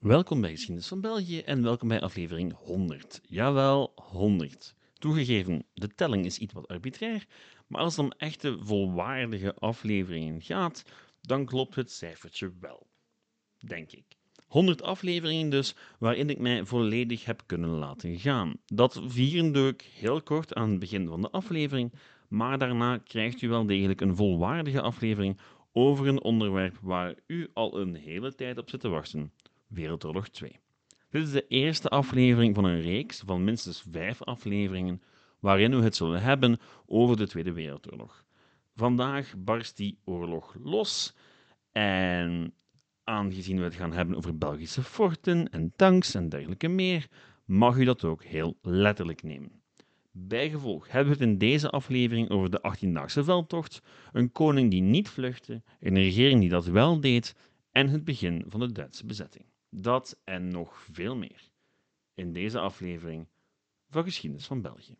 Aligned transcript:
Welkom 0.00 0.40
bij 0.40 0.50
Geschiedenis 0.50 0.88
van 0.88 1.00
België 1.00 1.40
en 1.40 1.62
welkom 1.62 1.88
bij 1.88 2.00
aflevering 2.00 2.54
100. 2.56 3.20
Jawel, 3.28 3.92
100. 3.94 4.74
Toegegeven, 4.98 5.64
de 5.74 5.88
telling 5.94 6.24
is 6.24 6.38
iets 6.38 6.52
wat 6.52 6.68
arbitrair, 6.68 7.26
maar 7.66 7.80
als 7.80 7.96
het 7.96 8.04
om 8.04 8.12
echte 8.16 8.58
volwaardige 8.60 9.54
afleveringen 9.54 10.42
gaat, 10.42 10.84
dan 11.20 11.44
klopt 11.44 11.74
het 11.74 11.90
cijfertje 11.90 12.52
wel. 12.60 12.86
Denk 13.58 13.92
ik. 13.92 14.04
100 14.46 14.82
afleveringen 14.82 15.50
dus, 15.50 15.74
waarin 15.98 16.30
ik 16.30 16.38
mij 16.38 16.64
volledig 16.64 17.24
heb 17.24 17.42
kunnen 17.46 17.70
laten 17.70 18.18
gaan. 18.18 18.56
Dat 18.66 19.02
vieren 19.04 19.52
doe 19.52 19.68
ik 19.68 19.90
heel 19.94 20.22
kort 20.22 20.54
aan 20.54 20.70
het 20.70 20.78
begin 20.78 21.08
van 21.08 21.20
de 21.20 21.30
aflevering, 21.30 21.92
maar 22.28 22.58
daarna 22.58 22.98
krijgt 22.98 23.42
u 23.42 23.48
wel 23.48 23.66
degelijk 23.66 24.00
een 24.00 24.16
volwaardige 24.16 24.80
aflevering 24.80 25.38
over 25.72 26.08
een 26.08 26.22
onderwerp 26.22 26.76
waar 26.82 27.14
u 27.26 27.48
al 27.52 27.80
een 27.80 27.94
hele 27.94 28.34
tijd 28.34 28.58
op 28.58 28.70
zit 28.70 28.80
te 28.80 28.88
wachten. 28.88 29.32
Wereldoorlog 29.70 30.28
2. 30.28 30.60
Dit 31.10 31.22
is 31.22 31.32
de 31.32 31.46
eerste 31.48 31.88
aflevering 31.88 32.54
van 32.54 32.64
een 32.64 32.80
reeks 32.80 33.22
van 33.26 33.44
minstens 33.44 33.84
vijf 33.90 34.22
afleveringen 34.22 35.02
waarin 35.40 35.76
we 35.76 35.82
het 35.82 35.96
zullen 35.96 36.22
hebben 36.22 36.58
over 36.86 37.16
de 37.16 37.26
Tweede 37.26 37.52
Wereldoorlog. 37.52 38.24
Vandaag 38.74 39.34
barst 39.36 39.76
die 39.76 39.98
oorlog 40.04 40.54
los 40.62 41.16
en 41.72 42.54
aangezien 43.04 43.56
we 43.56 43.62
het 43.62 43.74
gaan 43.74 43.92
hebben 43.92 44.16
over 44.16 44.38
Belgische 44.38 44.82
forten 44.82 45.50
en 45.50 45.72
tanks 45.76 46.14
en 46.14 46.28
dergelijke 46.28 46.68
meer, 46.68 47.08
mag 47.44 47.76
u 47.76 47.84
dat 47.84 48.04
ook 48.04 48.24
heel 48.24 48.56
letterlijk 48.62 49.22
nemen. 49.22 49.62
Bijgevolg 50.10 50.90
hebben 50.90 51.12
we 51.12 51.18
het 51.18 51.28
in 51.28 51.38
deze 51.38 51.70
aflevering 51.70 52.30
over 52.30 52.50
de 52.50 52.74
18-daagse 52.76 53.24
veldtocht, 53.24 53.82
een 54.12 54.32
koning 54.32 54.70
die 54.70 54.82
niet 54.82 55.08
vluchtte, 55.08 55.62
een 55.80 55.94
regering 55.94 56.40
die 56.40 56.48
dat 56.48 56.66
wel 56.66 57.00
deed 57.00 57.36
en 57.72 57.88
het 57.88 58.04
begin 58.04 58.44
van 58.46 58.60
de 58.60 58.72
Duitse 58.72 59.06
bezetting. 59.06 59.44
Dat 59.70 60.20
en 60.24 60.48
nog 60.48 60.86
veel 60.92 61.16
meer 61.16 61.50
in 62.14 62.32
deze 62.32 62.58
aflevering 62.58 63.26
van 63.88 64.04
Geschiedenis 64.04 64.46
van 64.46 64.60
België. 64.60 64.96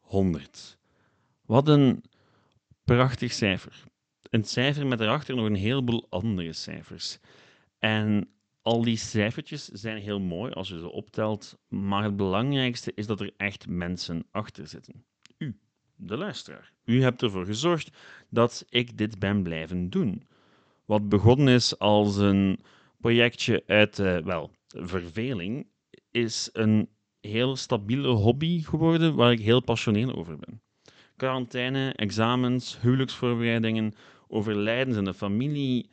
Honderd. 0.00 0.78
Wat 1.42 1.68
een 1.68 2.04
prachtig 2.84 3.32
cijfer. 3.32 3.84
Een 4.30 4.44
cijfer 4.44 4.86
met 4.86 5.00
erachter 5.00 5.36
nog 5.36 5.46
een 5.46 5.54
heleboel 5.54 6.06
andere 6.08 6.52
cijfers. 6.52 7.18
En 7.78 8.30
al 8.62 8.82
die 8.82 8.96
cijfertjes 8.96 9.64
zijn 9.64 9.98
heel 9.98 10.20
mooi 10.20 10.52
als 10.52 10.68
je 10.68 10.78
ze 10.78 10.88
optelt, 10.88 11.58
maar 11.68 12.02
het 12.02 12.16
belangrijkste 12.16 12.92
is 12.94 13.06
dat 13.06 13.20
er 13.20 13.32
echt 13.36 13.68
mensen 13.68 14.26
achter 14.30 14.66
zitten. 14.66 15.04
De 15.96 16.16
luisteraar. 16.16 16.72
U 16.84 17.02
hebt 17.02 17.22
ervoor 17.22 17.44
gezorgd 17.44 17.90
dat 18.28 18.64
ik 18.68 18.98
dit 18.98 19.18
ben 19.18 19.42
blijven 19.42 19.90
doen. 19.90 20.26
Wat 20.84 21.08
begonnen 21.08 21.54
is 21.54 21.78
als 21.78 22.16
een 22.16 22.60
projectje 23.00 23.62
uit, 23.66 23.98
uh, 23.98 24.18
wel, 24.18 24.50
verveling, 24.68 25.66
is 26.10 26.50
een 26.52 26.88
heel 27.20 27.56
stabiele 27.56 28.08
hobby 28.08 28.62
geworden 28.62 29.14
waar 29.14 29.32
ik 29.32 29.40
heel 29.40 29.60
passioneel 29.60 30.14
over 30.14 30.38
ben. 30.38 30.60
Quarantaine, 31.16 31.92
examens, 31.92 32.80
huwelijksvoorbereidingen, 32.80 33.94
overlijdens 34.28 34.96
in 34.96 35.04
de 35.04 35.14
familie. 35.14 35.88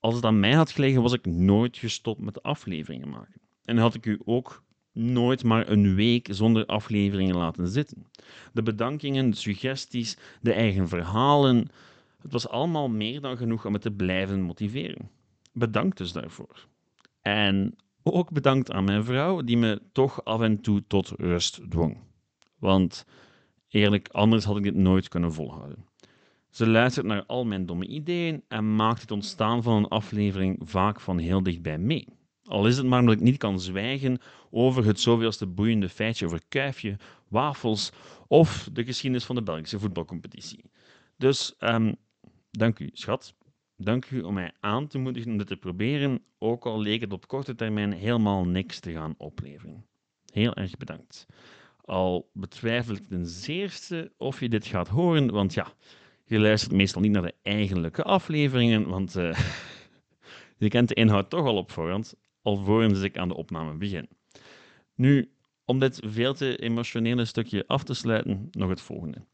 Als 0.00 0.14
het 0.14 0.24
aan 0.24 0.40
mij 0.40 0.52
had 0.52 0.70
gelegen, 0.70 1.02
was 1.02 1.12
ik 1.12 1.26
nooit 1.26 1.76
gestopt 1.76 2.20
met 2.20 2.42
afleveringen 2.42 3.08
maken. 3.08 3.40
En 3.64 3.76
had 3.76 3.94
ik 3.94 4.06
u 4.06 4.20
ook 4.24 4.62
nooit 4.92 5.44
maar 5.44 5.68
een 5.68 5.94
week 5.94 6.28
zonder 6.30 6.66
afleveringen 6.66 7.36
laten 7.36 7.68
zitten. 7.68 8.06
De 8.52 8.62
bedankingen, 8.62 9.30
de 9.30 9.36
suggesties, 9.36 10.16
de 10.40 10.52
eigen 10.52 10.88
verhalen, 10.88 11.68
het 12.22 12.32
was 12.32 12.48
allemaal 12.48 12.88
meer 12.88 13.20
dan 13.20 13.36
genoeg 13.36 13.66
om 13.66 13.72
me 13.72 13.78
te 13.78 13.90
blijven 13.90 14.40
motiveren. 14.40 15.10
Bedankt 15.52 15.98
dus 15.98 16.12
daarvoor. 16.12 16.66
En 17.20 17.76
ook 18.02 18.30
bedankt 18.30 18.70
aan 18.70 18.84
mijn 18.84 19.04
vrouw, 19.04 19.42
die 19.42 19.56
me 19.56 19.82
toch 19.92 20.24
af 20.24 20.40
en 20.40 20.60
toe 20.60 20.82
tot 20.86 21.08
rust 21.08 21.70
dwong. 21.70 21.98
Want 22.58 23.06
eerlijk, 23.68 24.08
anders 24.08 24.44
had 24.44 24.56
ik 24.56 24.62
dit 24.62 24.74
nooit 24.74 25.08
kunnen 25.08 25.32
volhouden. 25.32 25.84
Ze 26.50 26.66
luistert 26.66 27.06
naar 27.06 27.24
al 27.26 27.44
mijn 27.44 27.66
domme 27.66 27.86
ideeën 27.86 28.42
en 28.48 28.74
maakt 28.74 29.00
het 29.00 29.10
ontstaan 29.10 29.62
van 29.62 29.76
een 29.76 29.88
aflevering 29.88 30.58
vaak 30.64 31.00
van 31.00 31.18
heel 31.18 31.42
dichtbij 31.42 31.78
mee. 31.78 32.08
Al 32.52 32.66
is 32.66 32.76
het 32.76 32.86
maar 32.86 33.00
omdat 33.00 33.14
ik 33.14 33.20
niet 33.20 33.36
kan 33.36 33.60
zwijgen 33.60 34.18
over 34.50 34.84
het 34.84 35.00
zoveelste 35.00 35.46
boeiende 35.46 35.88
feitje 35.88 36.26
over 36.26 36.40
kuifje, 36.48 36.96
wafels 37.28 37.92
of 38.26 38.68
de 38.72 38.84
geschiedenis 38.84 39.24
van 39.24 39.36
de 39.36 39.42
Belgische 39.42 39.78
voetbalcompetitie. 39.78 40.70
Dus 41.16 41.54
um, 41.58 41.96
dank 42.50 42.78
u, 42.78 42.90
schat. 42.92 43.34
Dank 43.76 44.10
u 44.10 44.20
om 44.20 44.34
mij 44.34 44.52
aan 44.60 44.86
te 44.86 44.98
moedigen 44.98 45.30
om 45.30 45.38
dit 45.38 45.46
te 45.46 45.56
proberen, 45.56 46.22
ook 46.38 46.66
al 46.66 46.80
leek 46.80 47.00
het 47.00 47.12
op 47.12 47.28
korte 47.28 47.54
termijn 47.54 47.92
helemaal 47.92 48.44
niks 48.44 48.80
te 48.80 48.92
gaan 48.92 49.14
opleveren. 49.18 49.86
Heel 50.32 50.54
erg 50.54 50.76
bedankt. 50.76 51.26
Al 51.80 52.30
betwijfel 52.32 52.94
ik 52.94 53.08
ten 53.08 53.26
zeerste 53.26 54.12
of 54.16 54.40
je 54.40 54.48
dit 54.48 54.66
gaat 54.66 54.88
horen, 54.88 55.30
want 55.30 55.54
ja, 55.54 55.72
je 56.24 56.38
luistert 56.38 56.72
meestal 56.72 57.00
niet 57.00 57.12
naar 57.12 57.22
de 57.22 57.34
eigenlijke 57.42 58.02
afleveringen, 58.02 58.88
want 58.88 59.16
uh, 59.16 59.38
je 60.58 60.68
kent 60.68 60.88
de 60.88 60.94
inhoud 60.94 61.30
toch 61.30 61.46
al 61.46 61.56
op 61.56 61.70
voorhand, 61.70 62.14
alvorens 62.42 63.00
ik 63.00 63.18
aan 63.18 63.28
de 63.28 63.36
opname 63.36 63.74
begin. 63.74 64.08
Nu, 64.94 65.32
om 65.64 65.78
dit 65.78 66.00
veel 66.04 66.34
te 66.34 66.56
emotionele 66.56 67.24
stukje 67.24 67.64
af 67.66 67.84
te 67.84 67.94
sluiten, 67.94 68.48
nog 68.50 68.68
het 68.68 68.80
volgende. 68.80 69.26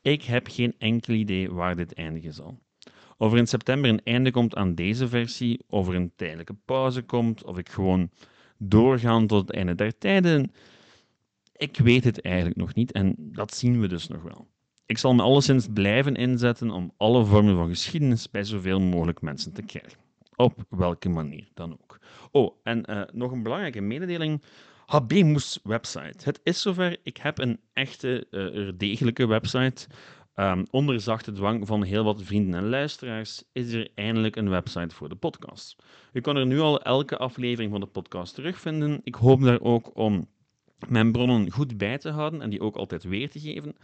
Ik 0.00 0.22
heb 0.22 0.46
geen 0.50 0.74
enkel 0.78 1.14
idee 1.14 1.50
waar 1.50 1.76
dit 1.76 1.94
eindigen 1.94 2.32
zal. 2.32 2.58
Of 3.16 3.32
er 3.32 3.38
in 3.38 3.46
september 3.46 3.90
een 3.90 4.04
einde 4.04 4.30
komt 4.30 4.54
aan 4.54 4.74
deze 4.74 5.08
versie, 5.08 5.64
of 5.68 5.88
er 5.88 5.94
een 5.94 6.12
tijdelijke 6.16 6.54
pauze 6.64 7.02
komt, 7.02 7.44
of 7.44 7.58
ik 7.58 7.68
gewoon 7.68 8.10
doorgaan 8.58 9.26
tot 9.26 9.46
het 9.46 9.56
einde 9.56 9.74
der 9.74 9.98
tijden. 9.98 10.52
Ik 11.56 11.76
weet 11.76 12.04
het 12.04 12.20
eigenlijk 12.20 12.56
nog 12.56 12.74
niet 12.74 12.92
en 12.92 13.14
dat 13.18 13.54
zien 13.54 13.80
we 13.80 13.88
dus 13.88 14.08
nog 14.08 14.22
wel. 14.22 14.48
Ik 14.86 14.98
zal 14.98 15.14
me 15.14 15.22
alleszins 15.22 15.66
blijven 15.72 16.14
inzetten 16.14 16.70
om 16.70 16.92
alle 16.96 17.24
vormen 17.24 17.56
van 17.56 17.68
geschiedenis 17.68 18.30
bij 18.30 18.44
zoveel 18.44 18.80
mogelijk 18.80 19.20
mensen 19.20 19.52
te 19.52 19.62
krijgen. 19.62 20.07
Op 20.38 20.64
welke 20.68 21.08
manier 21.08 21.48
dan 21.54 21.72
ook. 21.72 21.98
Oh, 22.30 22.56
en 22.62 22.90
uh, 22.90 23.02
nog 23.12 23.32
een 23.32 23.42
belangrijke 23.42 23.80
mededeling. 23.80 24.42
HB 24.86 25.12
website. 25.62 26.24
Het 26.24 26.40
is 26.42 26.62
zover. 26.62 26.96
Ik 27.02 27.16
heb 27.16 27.38
een 27.38 27.60
echte, 27.72 28.26
uh, 28.30 28.72
degelijke 28.76 29.26
website. 29.26 29.86
Um, 30.34 30.66
onder 30.70 31.00
zachte 31.00 31.32
dwang 31.32 31.66
van 31.66 31.82
heel 31.82 32.04
wat 32.04 32.22
vrienden 32.22 32.60
en 32.60 32.68
luisteraars 32.68 33.44
is 33.52 33.72
er 33.72 33.88
eindelijk 33.94 34.36
een 34.36 34.48
website 34.48 34.94
voor 34.94 35.08
de 35.08 35.14
podcast. 35.14 35.76
U 36.12 36.20
kan 36.20 36.36
er 36.36 36.46
nu 36.46 36.60
al 36.60 36.82
elke 36.82 37.16
aflevering 37.16 37.70
van 37.70 37.80
de 37.80 37.86
podcast 37.86 38.34
terugvinden. 38.34 39.00
Ik 39.04 39.14
hoop 39.14 39.42
daar 39.42 39.60
ook 39.60 39.96
om 39.96 40.28
mijn 40.88 41.12
bronnen 41.12 41.50
goed 41.50 41.76
bij 41.76 41.98
te 41.98 42.10
houden 42.10 42.42
en 42.42 42.50
die 42.50 42.60
ook 42.60 42.76
altijd 42.76 43.04
weer 43.04 43.30
te 43.30 43.40
geven. 43.40 43.76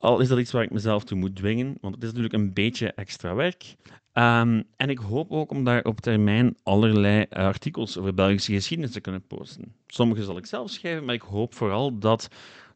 Al 0.00 0.20
is 0.20 0.28
dat 0.28 0.38
iets 0.38 0.52
waar 0.52 0.62
ik 0.62 0.70
mezelf 0.70 1.04
toe 1.04 1.18
moet 1.18 1.36
dwingen, 1.36 1.78
want 1.80 1.94
het 1.94 2.02
is 2.02 2.08
natuurlijk 2.08 2.42
een 2.42 2.52
beetje 2.52 2.92
extra 2.92 3.34
werk. 3.34 3.76
Um, 4.14 4.64
en 4.76 4.88
ik 4.88 4.98
hoop 4.98 5.30
ook 5.30 5.50
om 5.50 5.64
daar 5.64 5.84
op 5.84 6.00
termijn 6.00 6.56
allerlei 6.62 7.26
artikels 7.30 7.98
over 7.98 8.14
Belgische 8.14 8.52
geschiedenis 8.52 8.92
te 8.92 9.00
kunnen 9.00 9.26
posten. 9.26 9.74
Sommige 9.86 10.24
zal 10.24 10.36
ik 10.36 10.46
zelf 10.46 10.70
schrijven, 10.70 11.04
maar 11.04 11.14
ik 11.14 11.22
hoop 11.22 11.54
vooral 11.54 11.98
dat 11.98 12.28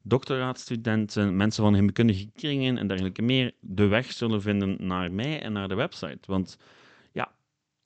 doctoraatstudenten, 0.03 1.37
mensen 1.37 1.63
van 1.63 1.75
heemkundige 1.75 2.31
kringen 2.35 2.79
en 2.79 2.87
dergelijke 2.87 3.23
meer 3.23 3.53
de 3.61 3.87
weg 3.87 4.13
zullen 4.13 4.43
vinden 4.43 4.77
naar 4.87 5.13
mij 5.13 5.43
en 5.43 5.53
naar 5.53 5.69
de 5.69 5.75
website. 5.75 6.19
Want 6.27 6.59
ja, 7.13 7.33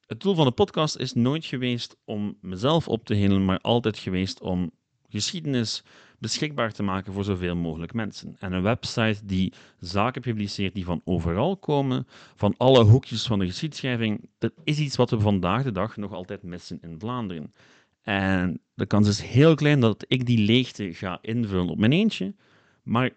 het 0.06 0.20
doel 0.20 0.34
van 0.34 0.46
de 0.46 0.52
podcast 0.52 0.96
is 0.96 1.12
nooit 1.12 1.44
geweest 1.44 1.96
om 2.04 2.36
mezelf 2.40 2.88
op 2.88 3.04
te 3.04 3.14
helen, 3.14 3.44
maar 3.44 3.58
altijd 3.58 3.98
geweest 3.98 4.40
om 4.40 4.70
geschiedenis 5.08 5.82
beschikbaar 6.18 6.72
te 6.72 6.82
maken 6.82 7.12
voor 7.12 7.24
zoveel 7.24 7.56
mogelijk 7.56 7.92
mensen. 7.92 8.36
En 8.38 8.52
een 8.52 8.62
website 8.62 9.26
die 9.26 9.52
zaken 9.80 10.22
publiceert 10.22 10.74
die 10.74 10.84
van 10.84 11.00
overal 11.04 11.56
komen, 11.56 12.06
van 12.36 12.54
alle 12.56 12.84
hoekjes 12.84 13.26
van 13.26 13.38
de 13.38 13.46
geschiedschrijving, 13.46 14.28
dat 14.38 14.52
is 14.64 14.78
iets 14.78 14.96
wat 14.96 15.10
we 15.10 15.20
vandaag 15.20 15.62
de 15.62 15.72
dag 15.72 15.96
nog 15.96 16.12
altijd 16.12 16.42
missen 16.42 16.78
in 16.80 16.98
Vlaanderen. 16.98 17.52
En 18.02 18.60
de 18.74 18.86
kans 18.86 19.08
is 19.08 19.20
heel 19.20 19.54
klein 19.54 19.80
dat 19.80 20.04
ik 20.08 20.26
die 20.26 20.38
leegte 20.38 20.94
ga 20.94 21.18
invullen 21.20 21.68
op 21.68 21.78
mijn 21.78 21.92
eentje. 21.92 22.34
Maar 22.82 23.10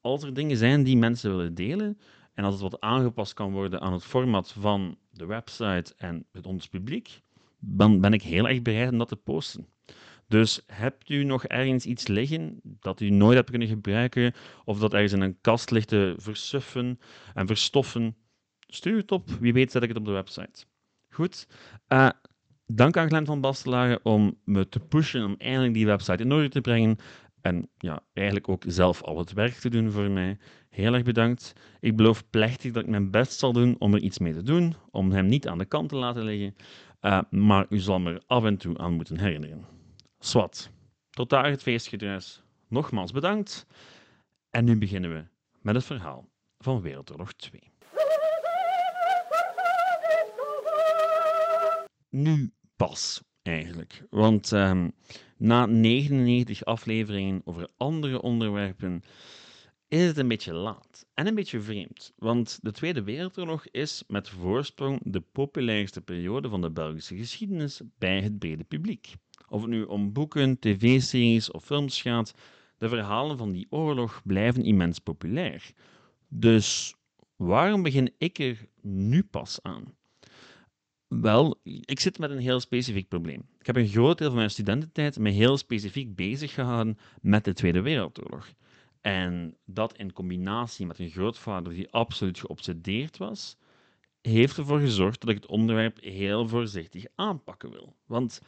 als 0.00 0.22
er 0.22 0.34
dingen 0.34 0.56
zijn 0.56 0.82
die 0.82 0.96
mensen 0.96 1.36
willen 1.36 1.54
delen, 1.54 1.98
en 2.34 2.44
als 2.44 2.52
het 2.52 2.62
wat 2.62 2.80
aangepast 2.80 3.34
kan 3.34 3.52
worden 3.52 3.80
aan 3.80 3.92
het 3.92 4.04
format 4.04 4.52
van 4.52 4.98
de 5.10 5.26
website 5.26 5.94
en 5.96 6.24
het 6.32 6.46
ons 6.46 6.68
publiek, 6.68 7.22
dan 7.58 8.00
ben 8.00 8.12
ik 8.12 8.22
heel 8.22 8.48
erg 8.48 8.62
bereid 8.62 8.90
om 8.90 8.98
dat 8.98 9.08
te 9.08 9.16
posten. 9.16 9.66
Dus 10.28 10.62
hebt 10.66 11.10
u 11.10 11.24
nog 11.24 11.44
ergens 11.44 11.86
iets 11.86 12.06
liggen 12.06 12.60
dat 12.62 13.00
u 13.00 13.10
nooit 13.10 13.36
hebt 13.36 13.50
kunnen 13.50 13.68
gebruiken, 13.68 14.34
of 14.64 14.78
dat 14.78 14.92
ergens 14.92 15.12
in 15.12 15.20
een 15.20 15.40
kast 15.40 15.70
ligt 15.70 15.88
te 15.88 16.14
versuffen 16.16 16.98
en 17.34 17.46
verstoffen, 17.46 18.16
stuur 18.66 18.96
het 18.96 19.12
op. 19.12 19.28
Wie 19.40 19.52
weet 19.52 19.72
zet 19.72 19.82
ik 19.82 19.88
het 19.88 19.98
op 19.98 20.04
de 20.04 20.10
website. 20.10 20.64
Goed. 21.08 21.48
Uh, 21.88 22.10
dank 22.66 22.96
aan 22.96 23.08
Glenn 23.08 23.26
van 23.26 23.40
Bastelaren 23.40 24.04
om 24.04 24.38
me 24.44 24.68
te 24.68 24.80
pushen 24.80 25.24
om 25.24 25.34
eindelijk 25.38 25.74
die 25.74 25.86
website 25.86 26.22
in 26.22 26.32
orde 26.32 26.48
te 26.48 26.60
brengen. 26.60 26.96
En 27.40 27.68
ja, 27.78 28.00
eigenlijk 28.12 28.48
ook 28.48 28.62
zelf 28.66 29.02
al 29.02 29.18
het 29.18 29.32
werk 29.32 29.54
te 29.54 29.68
doen 29.68 29.90
voor 29.90 30.10
mij. 30.10 30.38
Heel 30.68 30.94
erg 30.94 31.02
bedankt. 31.02 31.52
Ik 31.80 31.96
beloof 31.96 32.30
plechtig 32.30 32.72
dat 32.72 32.82
ik 32.82 32.88
mijn 32.88 33.10
best 33.10 33.38
zal 33.38 33.52
doen 33.52 33.76
om 33.78 33.94
er 33.94 34.00
iets 34.00 34.18
mee 34.18 34.32
te 34.32 34.42
doen, 34.42 34.74
om 34.90 35.10
hem 35.10 35.26
niet 35.26 35.48
aan 35.48 35.58
de 35.58 35.64
kant 35.64 35.88
te 35.88 35.96
laten 35.96 36.22
liggen. 36.22 36.54
Uh, 37.00 37.20
maar 37.30 37.66
u 37.68 37.78
zal 37.78 37.98
me 37.98 38.12
er 38.12 38.22
af 38.26 38.44
en 38.44 38.56
toe 38.56 38.78
aan 38.78 38.92
moeten 38.92 39.18
herinneren. 39.18 39.77
Swat. 40.18 40.70
Tot 41.10 41.30
daar 41.30 41.50
het 41.50 41.62
feestgedruis. 41.62 42.42
Nogmaals 42.68 43.12
bedankt. 43.12 43.66
En 44.50 44.64
nu 44.64 44.78
beginnen 44.78 45.14
we 45.14 45.24
met 45.60 45.74
het 45.74 45.84
verhaal 45.84 46.28
van 46.58 46.80
Wereldoorlog 46.80 47.32
2. 47.32 47.72
Nu 52.10 52.52
pas, 52.76 53.22
eigenlijk. 53.42 54.04
Want 54.10 54.50
um, 54.50 54.92
na 55.36 55.66
99 55.66 56.64
afleveringen 56.64 57.40
over 57.44 57.68
andere 57.76 58.22
onderwerpen 58.22 59.02
is 59.88 60.06
het 60.06 60.16
een 60.16 60.28
beetje 60.28 60.52
laat 60.52 61.06
en 61.14 61.26
een 61.26 61.34
beetje 61.34 61.60
vreemd. 61.60 62.12
Want 62.16 62.58
de 62.62 62.72
Tweede 62.72 63.02
Wereldoorlog 63.02 63.66
is 63.70 64.04
met 64.06 64.28
voorsprong 64.28 65.00
de 65.04 65.20
populairste 65.20 66.00
periode 66.00 66.48
van 66.48 66.60
de 66.60 66.70
Belgische 66.70 67.16
geschiedenis 67.16 67.80
bij 67.98 68.22
het 68.22 68.38
brede 68.38 68.64
publiek. 68.64 69.14
Of 69.48 69.60
het 69.60 69.70
nu 69.70 69.82
om 69.82 70.12
boeken, 70.12 70.58
tv-series 70.58 71.50
of 71.50 71.64
films 71.64 72.02
gaat, 72.02 72.34
de 72.78 72.88
verhalen 72.88 73.38
van 73.38 73.52
die 73.52 73.66
oorlog 73.70 74.20
blijven 74.24 74.64
immens 74.64 74.98
populair. 74.98 75.72
Dus 76.28 76.94
waarom 77.36 77.82
begin 77.82 78.14
ik 78.18 78.38
er 78.38 78.68
nu 78.82 79.22
pas 79.22 79.58
aan? 79.62 79.96
Wel, 81.08 81.60
ik 81.62 82.00
zit 82.00 82.18
met 82.18 82.30
een 82.30 82.38
heel 82.38 82.60
specifiek 82.60 83.08
probleem. 83.08 83.48
Ik 83.58 83.66
heb 83.66 83.76
een 83.76 83.88
groot 83.88 84.18
deel 84.18 84.28
van 84.28 84.36
mijn 84.36 84.50
studententijd 84.50 85.18
me 85.18 85.30
heel 85.30 85.56
specifiek 85.56 86.14
bezig 86.14 86.54
gehouden 86.54 86.98
met 87.20 87.44
de 87.44 87.52
Tweede 87.52 87.80
Wereldoorlog. 87.80 88.52
En 89.00 89.56
dat 89.64 89.96
in 89.96 90.12
combinatie 90.12 90.86
met 90.86 90.98
een 90.98 91.10
grootvader 91.10 91.72
die 91.72 91.90
absoluut 91.90 92.38
geobsedeerd 92.38 93.16
was, 93.16 93.56
heeft 94.20 94.56
ervoor 94.56 94.80
gezorgd 94.80 95.20
dat 95.20 95.30
ik 95.30 95.36
het 95.36 95.46
onderwerp 95.46 96.00
heel 96.00 96.48
voorzichtig 96.48 97.04
aanpakken 97.14 97.70
wil. 97.70 97.96
Want 98.06 98.40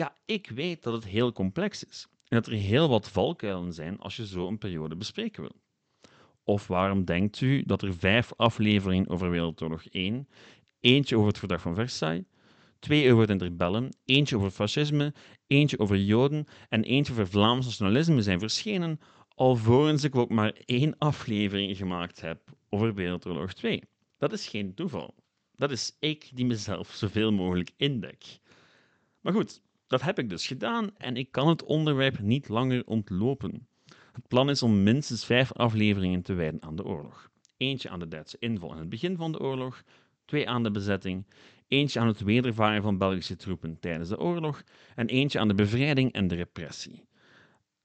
ja, 0.00 0.14
ik 0.24 0.50
weet 0.50 0.82
dat 0.82 0.92
het 0.92 1.04
heel 1.04 1.32
complex 1.32 1.84
is 1.84 2.08
en 2.28 2.36
dat 2.36 2.46
er 2.46 2.52
heel 2.52 2.88
wat 2.88 3.08
valkuilen 3.08 3.72
zijn 3.72 3.98
als 3.98 4.16
je 4.16 4.26
zo 4.26 4.46
een 4.46 4.58
periode 4.58 4.96
bespreken 4.96 5.42
wil. 5.42 5.56
Of 6.44 6.66
waarom 6.66 7.04
denkt 7.04 7.40
u 7.40 7.62
dat 7.66 7.82
er 7.82 7.94
vijf 7.94 8.32
afleveringen 8.36 9.08
over 9.08 9.30
Wereldoorlog 9.30 9.86
1, 9.86 10.28
eentje 10.80 11.16
over 11.16 11.28
het 11.28 11.38
Verdrag 11.38 11.60
van 11.60 11.74
Versailles, 11.74 12.24
twee 12.78 13.08
over 13.10 13.20
het 13.20 13.30
interbellum, 13.30 13.88
eentje 14.04 14.36
over 14.36 14.50
fascisme, 14.50 15.14
eentje 15.46 15.78
over 15.78 15.96
Joden 15.96 16.46
en 16.68 16.82
eentje 16.82 17.12
over 17.12 17.28
Vlaams 17.28 17.64
nationalisme 17.64 18.22
zijn 18.22 18.38
verschenen, 18.38 19.00
alvorens 19.34 20.04
ik 20.04 20.14
ook 20.14 20.30
maar 20.30 20.52
één 20.64 20.98
aflevering 20.98 21.76
gemaakt 21.76 22.20
heb 22.20 22.40
over 22.68 22.94
Wereldoorlog 22.94 23.52
2. 23.52 23.82
Dat 24.18 24.32
is 24.32 24.48
geen 24.48 24.74
toeval. 24.74 25.14
Dat 25.56 25.70
is 25.70 25.96
ik 25.98 26.30
die 26.34 26.46
mezelf 26.46 26.90
zoveel 26.90 27.32
mogelijk 27.32 27.70
indek. 27.76 28.24
Maar 29.20 29.32
goed, 29.32 29.62
dat 29.90 30.02
heb 30.02 30.18
ik 30.18 30.28
dus 30.28 30.46
gedaan 30.46 30.90
en 30.96 31.16
ik 31.16 31.32
kan 31.32 31.48
het 31.48 31.64
onderwerp 31.64 32.18
niet 32.18 32.48
langer 32.48 32.86
ontlopen. 32.86 33.66
Het 34.12 34.28
plan 34.28 34.50
is 34.50 34.62
om 34.62 34.82
minstens 34.82 35.24
vijf 35.24 35.52
afleveringen 35.52 36.22
te 36.22 36.34
wijden 36.34 36.62
aan 36.62 36.76
de 36.76 36.84
oorlog. 36.84 37.30
Eentje 37.56 37.88
aan 37.88 37.98
de 37.98 38.08
Duitse 38.08 38.36
inval 38.38 38.72
in 38.72 38.78
het 38.78 38.88
begin 38.88 39.16
van 39.16 39.32
de 39.32 39.40
oorlog, 39.40 39.82
twee 40.24 40.48
aan 40.48 40.62
de 40.62 40.70
bezetting, 40.70 41.26
eentje 41.68 42.00
aan 42.00 42.06
het 42.06 42.20
wedervaren 42.20 42.82
van 42.82 42.98
Belgische 42.98 43.36
troepen 43.36 43.78
tijdens 43.80 44.08
de 44.08 44.18
oorlog 44.18 44.62
en 44.94 45.06
eentje 45.06 45.38
aan 45.38 45.48
de 45.48 45.54
bevrijding 45.54 46.12
en 46.12 46.28
de 46.28 46.34
repressie. 46.34 47.04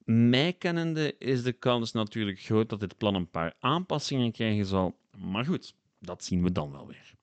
Mij 0.04 0.52
kennende 0.52 1.14
is 1.18 1.42
de 1.42 1.52
kans 1.52 1.92
natuurlijk 1.92 2.40
groot 2.40 2.68
dat 2.68 2.80
dit 2.80 2.96
plan 2.96 3.14
een 3.14 3.30
paar 3.30 3.54
aanpassingen 3.58 4.32
krijgen 4.32 4.66
zal, 4.66 4.98
maar 5.18 5.44
goed, 5.44 5.74
dat 5.98 6.24
zien 6.24 6.42
we 6.42 6.52
dan 6.52 6.72
wel 6.72 6.86
weer. 6.86 7.15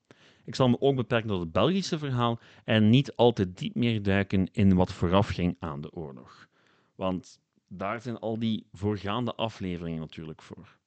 Ik 0.45 0.55
zal 0.55 0.69
me 0.69 0.81
ook 0.81 0.95
beperken 0.95 1.29
tot 1.29 1.39
het 1.39 1.51
Belgische 1.51 1.97
verhaal 1.97 2.39
en 2.63 2.89
niet 2.89 3.15
al 3.15 3.33
te 3.33 3.53
diep 3.53 3.75
meer 3.75 4.03
duiken 4.03 4.47
in 4.51 4.75
wat 4.75 4.93
voorafging 4.93 5.55
aan 5.59 5.81
de 5.81 5.91
oorlog. 5.91 6.47
Want 6.95 7.39
daar 7.67 8.01
zijn 8.01 8.19
al 8.19 8.39
die 8.39 8.65
voorgaande 8.71 9.35
afleveringen 9.35 9.99
natuurlijk 9.99 10.41
voor. 10.41 10.77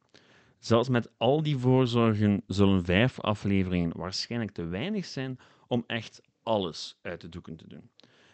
Zelfs 0.59 0.89
met 0.89 1.11
al 1.17 1.43
die 1.43 1.57
voorzorgen 1.57 2.43
zullen 2.47 2.85
vijf 2.85 3.21
afleveringen 3.21 3.99
waarschijnlijk 3.99 4.51
te 4.51 4.65
weinig 4.65 5.05
zijn 5.05 5.39
om 5.67 5.85
echt 5.87 6.21
alles 6.43 6.99
uit 7.03 7.21
de 7.21 7.29
doeken 7.29 7.57
te 7.57 7.69
doen. 7.69 7.91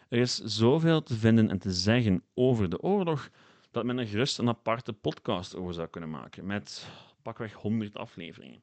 Er 0.08 0.18
is 0.18 0.38
zoveel 0.38 1.02
te 1.02 1.14
vinden 1.14 1.50
en 1.50 1.58
te 1.58 1.72
zeggen 1.72 2.22
over 2.34 2.68
de 2.68 2.80
oorlog 2.80 3.30
dat 3.70 3.84
men 3.84 3.98
er 3.98 4.06
gerust 4.06 4.38
een 4.38 4.48
aparte 4.48 4.92
podcast 4.92 5.56
over 5.56 5.74
zou 5.74 5.88
kunnen 5.88 6.10
maken, 6.10 6.46
met 6.46 6.88
pakweg 7.22 7.52
100 7.52 7.96
afleveringen. 7.96 8.62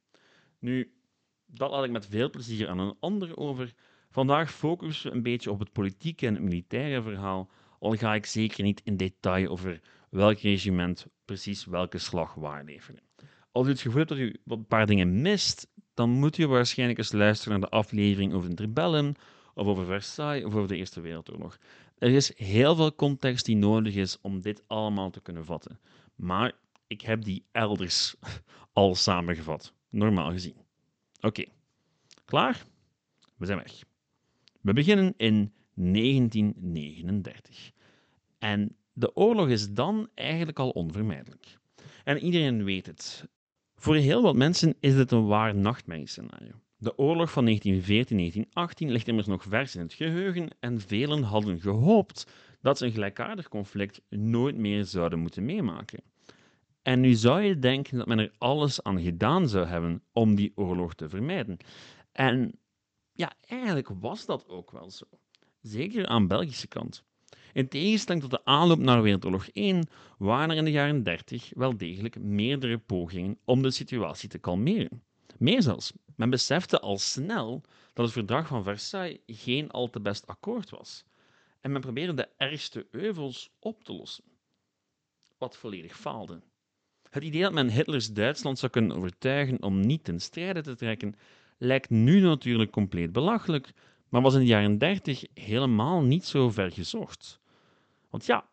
Nu, 0.59 0.91
dat 1.51 1.71
laat 1.71 1.83
ik 1.83 1.91
met 1.91 2.07
veel 2.07 2.29
plezier 2.29 2.69
aan 2.69 2.79
een 2.79 2.95
ander 2.99 3.37
over. 3.37 3.73
Vandaag 4.11 4.51
focussen 4.51 5.09
we 5.09 5.15
een 5.15 5.23
beetje 5.23 5.51
op 5.51 5.59
het 5.59 5.71
politieke 5.71 6.27
en 6.27 6.43
militaire 6.43 7.01
verhaal, 7.01 7.49
al 7.79 7.95
ga 7.95 8.13
ik 8.13 8.25
zeker 8.25 8.63
niet 8.63 8.81
in 8.83 8.97
detail 8.97 9.49
over 9.49 9.81
welk 10.09 10.39
regiment 10.39 11.07
precies 11.25 11.65
welke 11.65 11.97
slag 11.97 12.33
waarleverde. 12.33 13.01
Als 13.51 13.67
u 13.67 13.69
het 13.69 13.81
gevoel 13.81 13.97
hebt 13.97 14.09
dat 14.09 14.17
u 14.17 14.35
een 14.45 14.65
paar 14.65 14.85
dingen 14.85 15.21
mist, 15.21 15.67
dan 15.93 16.09
moet 16.09 16.37
u 16.37 16.47
waarschijnlijk 16.47 16.99
eens 16.99 17.11
luisteren 17.11 17.59
naar 17.59 17.69
de 17.69 17.75
aflevering 17.75 18.33
over 18.33 18.55
de 18.55 18.61
rebellen, 18.61 19.15
of 19.53 19.67
over 19.67 19.85
Versailles, 19.85 20.45
of 20.45 20.55
over 20.55 20.67
de 20.67 20.75
Eerste 20.75 21.01
Wereldoorlog. 21.01 21.57
Er 21.97 22.11
is 22.11 22.37
heel 22.37 22.75
veel 22.75 22.95
context 22.95 23.45
die 23.45 23.55
nodig 23.55 23.95
is 23.95 24.17
om 24.21 24.41
dit 24.41 24.63
allemaal 24.67 25.09
te 25.09 25.21
kunnen 25.21 25.45
vatten. 25.45 25.79
Maar 26.15 26.53
ik 26.87 27.01
heb 27.01 27.23
die 27.23 27.45
elders 27.51 28.15
al 28.73 28.95
samengevat, 28.95 29.73
normaal 29.89 30.31
gezien. 30.31 30.55
Oké, 31.21 31.45
klaar? 32.25 32.63
We 33.38 33.45
zijn 33.45 33.57
weg. 33.57 33.83
We 34.62 34.74
beginnen 34.74 35.13
in 35.18 35.54
1939. 35.74 37.71
En 38.38 38.75
de 38.94 39.16
oorlog 39.16 39.48
is 39.50 39.74
dan 39.74 40.10
eigenlijk 40.13 40.60
al 40.60 40.69
onvermijdelijk. 40.69 41.57
En 42.04 42.18
iedereen 42.18 42.63
weet 42.63 42.86
het. 42.86 43.27
Voor 43.75 43.95
heel 43.95 44.21
wat 44.21 44.36
mensen 44.36 44.75
is 44.80 44.95
dit 44.95 45.12
een 45.12 45.27
waar 45.27 45.56
nachtmerriescenario. 45.56 46.51
De 46.77 46.98
oorlog 46.98 47.31
van 47.31 47.60
1914-1918 47.60 47.60
ligt 48.77 49.07
immers 49.07 49.27
nog 49.27 49.44
vers 49.44 49.75
in 49.75 49.81
het 49.81 49.94
geheugen 49.94 50.50
en 50.60 50.80
velen 50.81 51.24
hadden 51.24 51.62
gehoopt 51.62 52.31
dat 52.62 52.77
ze 52.77 52.86
een 52.86 52.92
gelijkaardig 52.92 53.48
conflict 53.48 54.01
nooit 54.10 54.57
meer 54.57 54.86
zouden 54.86 55.19
moeten 55.19 55.45
meemaken. 55.45 56.00
En 56.81 57.00
nu 57.00 57.14
zou 57.14 57.42
je 57.42 57.59
denken 57.59 57.98
dat 57.98 58.07
men 58.07 58.19
er 58.19 58.31
alles 58.38 58.83
aan 58.83 59.02
gedaan 59.02 59.50
zou 59.50 59.66
hebben 59.66 60.04
om 60.14 60.36
die 60.36 60.52
oorlog 60.56 60.95
te 60.95 61.09
vermijden. 61.09 61.57
En 62.12 62.59
ja, 63.12 63.33
eigenlijk 63.48 63.90
was 64.00 64.26
dat 64.26 64.48
ook 64.48 64.71
wel 64.71 64.90
zo. 64.90 65.06
Zeker 65.62 66.07
aan 66.07 66.28
Belgische 66.28 66.68
kant. 66.68 67.04
In 67.54 67.68
tegenstelling 67.68 68.24
tot 68.24 68.31
de 68.31 68.45
aanloop 68.45 68.80
naar 68.80 69.02
Wereldoorlog 69.02 69.50
1 69.50 69.88
waren 70.18 70.50
er 70.50 70.57
in 70.57 70.66
de 70.66 70.71
jaren 70.71 71.04
30 71.04 71.52
wel 71.56 71.78
degelijk 71.78 72.19
meerdere 72.19 72.78
pogingen 72.78 73.38
om 73.45 73.62
de 73.62 73.71
situatie 73.71 74.30
te 74.30 74.40
kalmeren. 74.40 75.04
Meer 75.38 75.62
zelfs, 75.62 75.94
men 76.16 76.30
besefte 76.30 76.80
al 76.80 76.98
snel 76.98 77.62
dat 77.94 78.06
het 78.06 78.14
verdrag 78.14 78.48
van 78.48 78.64
Versailles 78.64 79.19
geen 79.26 79.71
al 79.71 79.90
te 79.90 80.02
best 80.02 80.28
akkoord 80.28 80.69
was. 80.69 81.04
En 81.62 81.71
men 81.71 81.81
probeerde 81.81 82.14
de 82.14 82.30
ergste 82.38 82.88
euvels 82.92 83.52
op 83.59 83.83
te 83.83 83.94
lossen. 83.94 84.24
Wat 85.38 85.57
volledig 85.57 85.98
faalde. 85.98 86.42
Het 87.09 87.23
idee 87.23 87.42
dat 87.42 87.54
men 87.54 87.69
Hitlers 87.69 88.13
Duitsland 88.13 88.59
zou 88.59 88.71
kunnen 88.71 88.95
overtuigen 88.95 89.63
om 89.63 89.80
niet 89.80 90.04
ten 90.04 90.19
strijde 90.19 90.61
te 90.61 90.75
trekken, 90.75 91.16
lijkt 91.57 91.89
nu 91.89 92.19
natuurlijk 92.19 92.71
compleet 92.71 93.11
belachelijk, 93.11 93.73
maar 94.09 94.21
was 94.21 94.33
in 94.33 94.39
de 94.39 94.45
jaren 94.45 94.78
30 94.78 95.23
helemaal 95.33 96.01
niet 96.01 96.25
zo 96.25 96.49
ver 96.49 96.71
gezocht. 96.71 97.39
Want 98.09 98.25
ja, 98.25 98.45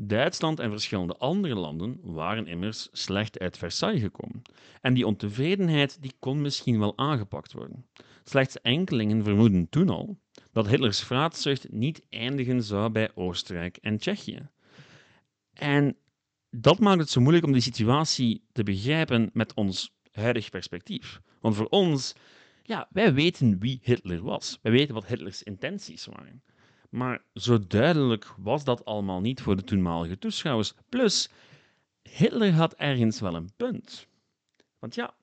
Duitsland 0.00 0.60
en 0.60 0.70
verschillende 0.70 1.16
andere 1.16 1.54
landen 1.54 1.98
waren 2.02 2.46
immers 2.46 2.88
slecht 2.92 3.38
uit 3.38 3.58
Versailles 3.58 4.00
gekomen. 4.00 4.42
En 4.80 4.94
die 4.94 5.06
ontevredenheid 5.06 6.02
die 6.02 6.12
kon 6.18 6.40
misschien 6.40 6.78
wel 6.78 6.98
aangepakt 6.98 7.52
worden. 7.52 7.86
Slechts 8.24 8.60
enkelingen 8.60 9.24
vermoeden 9.24 9.68
toen 9.68 9.88
al 9.88 10.18
dat 10.52 10.68
Hitlers 10.68 11.00
vraatzucht 11.00 11.72
niet 11.72 12.02
eindigen 12.10 12.62
zou 12.62 12.90
bij 12.90 13.10
Oostenrijk 13.14 13.76
en 13.76 13.98
Tsjechië. 13.98 14.48
En 15.52 15.96
dat 16.50 16.78
maakt 16.78 17.00
het 17.00 17.10
zo 17.10 17.20
moeilijk 17.20 17.46
om 17.46 17.52
die 17.52 17.62
situatie 17.62 18.42
te 18.52 18.62
begrijpen 18.62 19.30
met 19.32 19.54
ons 19.54 19.92
huidig 20.12 20.50
perspectief. 20.50 21.20
Want 21.40 21.56
voor 21.56 21.68
ons, 21.68 22.14
ja, 22.62 22.88
wij 22.90 23.14
weten 23.14 23.58
wie 23.58 23.80
Hitler 23.82 24.22
was. 24.22 24.58
Wij 24.62 24.72
weten 24.72 24.94
wat 24.94 25.06
Hitlers 25.06 25.42
intenties 25.42 26.06
waren. 26.06 26.42
Maar 26.90 27.22
zo 27.34 27.66
duidelijk 27.66 28.34
was 28.36 28.64
dat 28.64 28.84
allemaal 28.84 29.20
niet 29.20 29.40
voor 29.40 29.56
de 29.56 29.64
toenmalige 29.64 30.18
toeschouwers. 30.18 30.74
Plus, 30.88 31.28
Hitler 32.02 32.52
had 32.52 32.74
ergens 32.74 33.20
wel 33.20 33.34
een 33.34 33.50
punt. 33.56 34.06
Want 34.78 34.94
ja, 34.94 35.14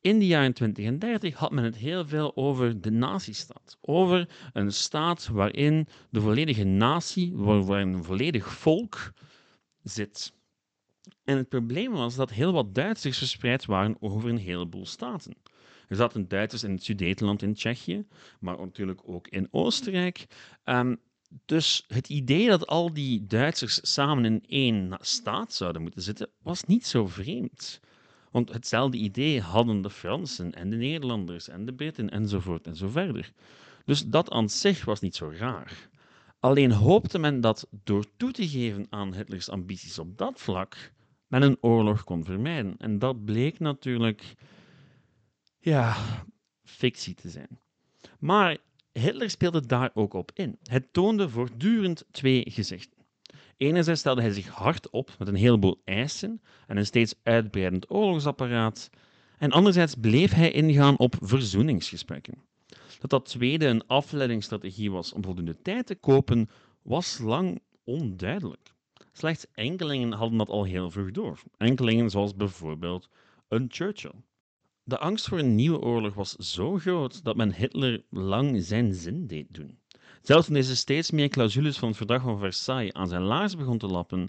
in 0.00 0.18
de 0.18 0.26
jaren 0.26 0.52
20 0.52 0.84
en 0.84 0.98
30 0.98 1.34
had 1.34 1.50
men 1.50 1.64
het 1.64 1.76
heel 1.76 2.06
veel 2.06 2.36
over 2.36 2.80
de 2.80 2.90
nazistaat. 2.90 3.78
Over 3.80 4.28
een 4.52 4.72
staat 4.72 5.26
waarin 5.26 5.86
de 6.10 6.20
volledige 6.20 6.64
natie, 6.64 7.32
waarin 7.36 7.92
een 7.92 8.04
volledig 8.04 8.52
volk 8.52 9.12
zit. 9.82 10.32
En 11.24 11.36
het 11.36 11.48
probleem 11.48 11.92
was 11.92 12.14
dat 12.14 12.30
heel 12.30 12.52
wat 12.52 12.74
Duitsers 12.74 13.18
verspreid 13.18 13.64
waren 13.64 13.96
over 14.00 14.28
een 14.28 14.38
heleboel 14.38 14.86
staten. 14.86 15.34
Er 15.88 15.96
zaten 15.96 16.28
Duitsers 16.28 16.62
in 16.62 16.70
het 16.70 16.84
Sudetenland 16.84 17.42
in 17.42 17.54
Tsjechië, 17.54 18.06
maar 18.40 18.58
natuurlijk 18.58 19.00
ook 19.04 19.28
in 19.28 19.48
Oostenrijk. 19.50 20.26
Um, 20.64 21.00
dus 21.44 21.84
het 21.88 22.08
idee 22.08 22.48
dat 22.48 22.66
al 22.66 22.92
die 22.92 23.26
Duitsers 23.26 23.80
samen 23.82 24.24
in 24.24 24.44
één 24.46 24.98
staat 25.00 25.52
zouden 25.52 25.82
moeten 25.82 26.02
zitten, 26.02 26.28
was 26.42 26.64
niet 26.64 26.86
zo 26.86 27.06
vreemd. 27.06 27.80
Want 28.30 28.52
hetzelfde 28.52 28.96
idee 28.96 29.40
hadden 29.40 29.82
de 29.82 29.90
Fransen 29.90 30.54
en 30.54 30.70
de 30.70 30.76
Nederlanders 30.76 31.48
en 31.48 31.64
de 31.64 31.74
Britten 31.74 32.10
enzovoort 32.10 32.66
en 32.66 32.76
zo 32.76 32.88
verder. 32.88 33.32
Dus 33.84 34.06
dat 34.06 34.30
aan 34.30 34.48
zich 34.48 34.84
was 34.84 35.00
niet 35.00 35.16
zo 35.16 35.32
raar. 35.36 35.89
Alleen 36.40 36.72
hoopte 36.72 37.18
men 37.18 37.40
dat 37.40 37.68
door 37.84 38.04
toe 38.16 38.32
te 38.32 38.48
geven 38.48 38.86
aan 38.90 39.14
Hitlers 39.14 39.48
ambities 39.48 39.98
op 39.98 40.18
dat 40.18 40.40
vlak, 40.40 40.92
men 41.26 41.42
een 41.42 41.58
oorlog 41.60 42.04
kon 42.04 42.24
vermijden. 42.24 42.74
En 42.78 42.98
dat 42.98 43.24
bleek 43.24 43.58
natuurlijk, 43.58 44.34
ja, 45.58 45.96
fictie 46.64 47.14
te 47.14 47.28
zijn. 47.28 47.58
Maar 48.18 48.56
Hitler 48.92 49.30
speelde 49.30 49.66
daar 49.66 49.90
ook 49.94 50.14
op 50.14 50.30
in. 50.34 50.58
Het 50.62 50.92
toonde 50.92 51.28
voortdurend 51.28 52.04
twee 52.10 52.50
gezichten. 52.50 52.98
Enerzijds 53.56 54.00
stelde 54.00 54.20
hij 54.20 54.32
zich 54.32 54.48
hard 54.48 54.90
op 54.90 55.14
met 55.18 55.28
een 55.28 55.34
heleboel 55.34 55.80
eisen 55.84 56.42
en 56.66 56.76
een 56.76 56.86
steeds 56.86 57.14
uitbreidend 57.22 57.90
oorlogsapparaat, 57.90 58.90
en 59.38 59.50
anderzijds 59.50 59.94
bleef 59.94 60.32
hij 60.32 60.50
ingaan 60.50 60.98
op 60.98 61.14
verzoeningsgesprekken. 61.20 62.34
Dat 62.98 63.10
dat 63.10 63.24
tweede 63.24 63.66
een 63.66 63.86
afleidingsstrategie 63.86 64.90
was 64.90 65.12
om 65.12 65.24
voldoende 65.24 65.56
tijd 65.62 65.86
te 65.86 65.94
kopen, 65.94 66.48
was 66.82 67.18
lang 67.18 67.60
onduidelijk. 67.84 68.72
Slechts 69.12 69.46
enkelingen 69.54 70.12
hadden 70.12 70.38
dat 70.38 70.48
al 70.48 70.64
heel 70.64 70.90
vroeg 70.90 71.10
door. 71.10 71.42
Enkelingen 71.56 72.10
zoals 72.10 72.34
bijvoorbeeld 72.34 73.08
een 73.48 73.66
Churchill. 73.68 74.14
De 74.82 74.98
angst 74.98 75.28
voor 75.28 75.38
een 75.38 75.54
nieuwe 75.54 75.80
oorlog 75.80 76.14
was 76.14 76.34
zo 76.36 76.78
groot 76.78 77.24
dat 77.24 77.36
men 77.36 77.54
Hitler 77.54 78.02
lang 78.10 78.62
zijn 78.62 78.94
zin 78.94 79.26
deed 79.26 79.54
doen. 79.54 79.78
Zelfs 80.22 80.46
toen 80.46 80.54
deze 80.54 80.76
steeds 80.76 81.10
meer 81.10 81.28
clausules 81.28 81.78
van 81.78 81.88
het 81.88 81.96
verdrag 81.96 82.22
van 82.22 82.38
Versailles 82.38 82.92
aan 82.92 83.08
zijn 83.08 83.22
laars 83.22 83.56
begon 83.56 83.78
te 83.78 83.86
lappen, 83.86 84.28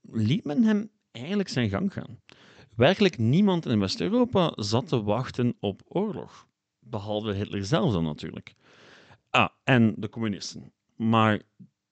liet 0.00 0.44
men 0.44 0.62
hem 0.62 0.90
eigenlijk 1.10 1.48
zijn 1.48 1.68
gang 1.68 1.92
gaan. 1.92 2.20
Werkelijk 2.76 3.18
niemand 3.18 3.66
in 3.66 3.80
West-Europa 3.80 4.52
zat 4.54 4.88
te 4.88 5.02
wachten 5.02 5.56
op 5.60 5.82
oorlog. 5.88 6.47
Behalve 6.90 7.32
Hitler 7.32 7.64
zelf 7.64 7.92
dan 7.92 8.04
natuurlijk. 8.04 8.54
Ah, 9.30 9.48
en 9.64 9.94
de 9.96 10.08
communisten. 10.08 10.72
Maar 10.96 11.42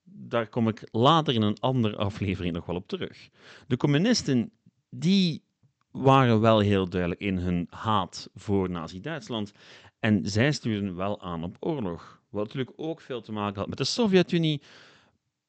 daar 0.05 0.49
kom 0.49 0.69
ik 0.69 0.89
later 0.91 1.35
in 1.35 1.43
een 1.43 1.61
andere 1.61 1.97
aflevering 1.97 2.55
nog 2.55 2.67
wel 2.67 2.77
op 2.77 2.89
terug. 2.89 3.29
De 3.67 3.77
communisten, 3.77 4.51
die 4.91 5.43
waren 5.91 6.41
wel 6.41 6.59
heel 6.59 6.89
duidelijk 6.89 7.21
in 7.21 7.39
hun 7.39 7.67
haat 7.71 8.31
voor 8.35 8.71
Nazi-Duitsland. 8.71 9.53
En 10.01 10.21
zij 10.29 10.53
stuurden 10.53 10.97
wel 10.97 11.21
aan 11.21 11.45
op 11.45 11.57
oorlog. 11.61 12.23
Wat 12.29 12.45
natuurlijk 12.45 12.73
ook 12.77 13.01
veel 13.01 13.21
te 13.21 13.33
maken 13.33 13.59
had 13.59 13.69
met 13.69 13.79
de 13.79 13.85
Sovjet-Unie, 13.85 14.63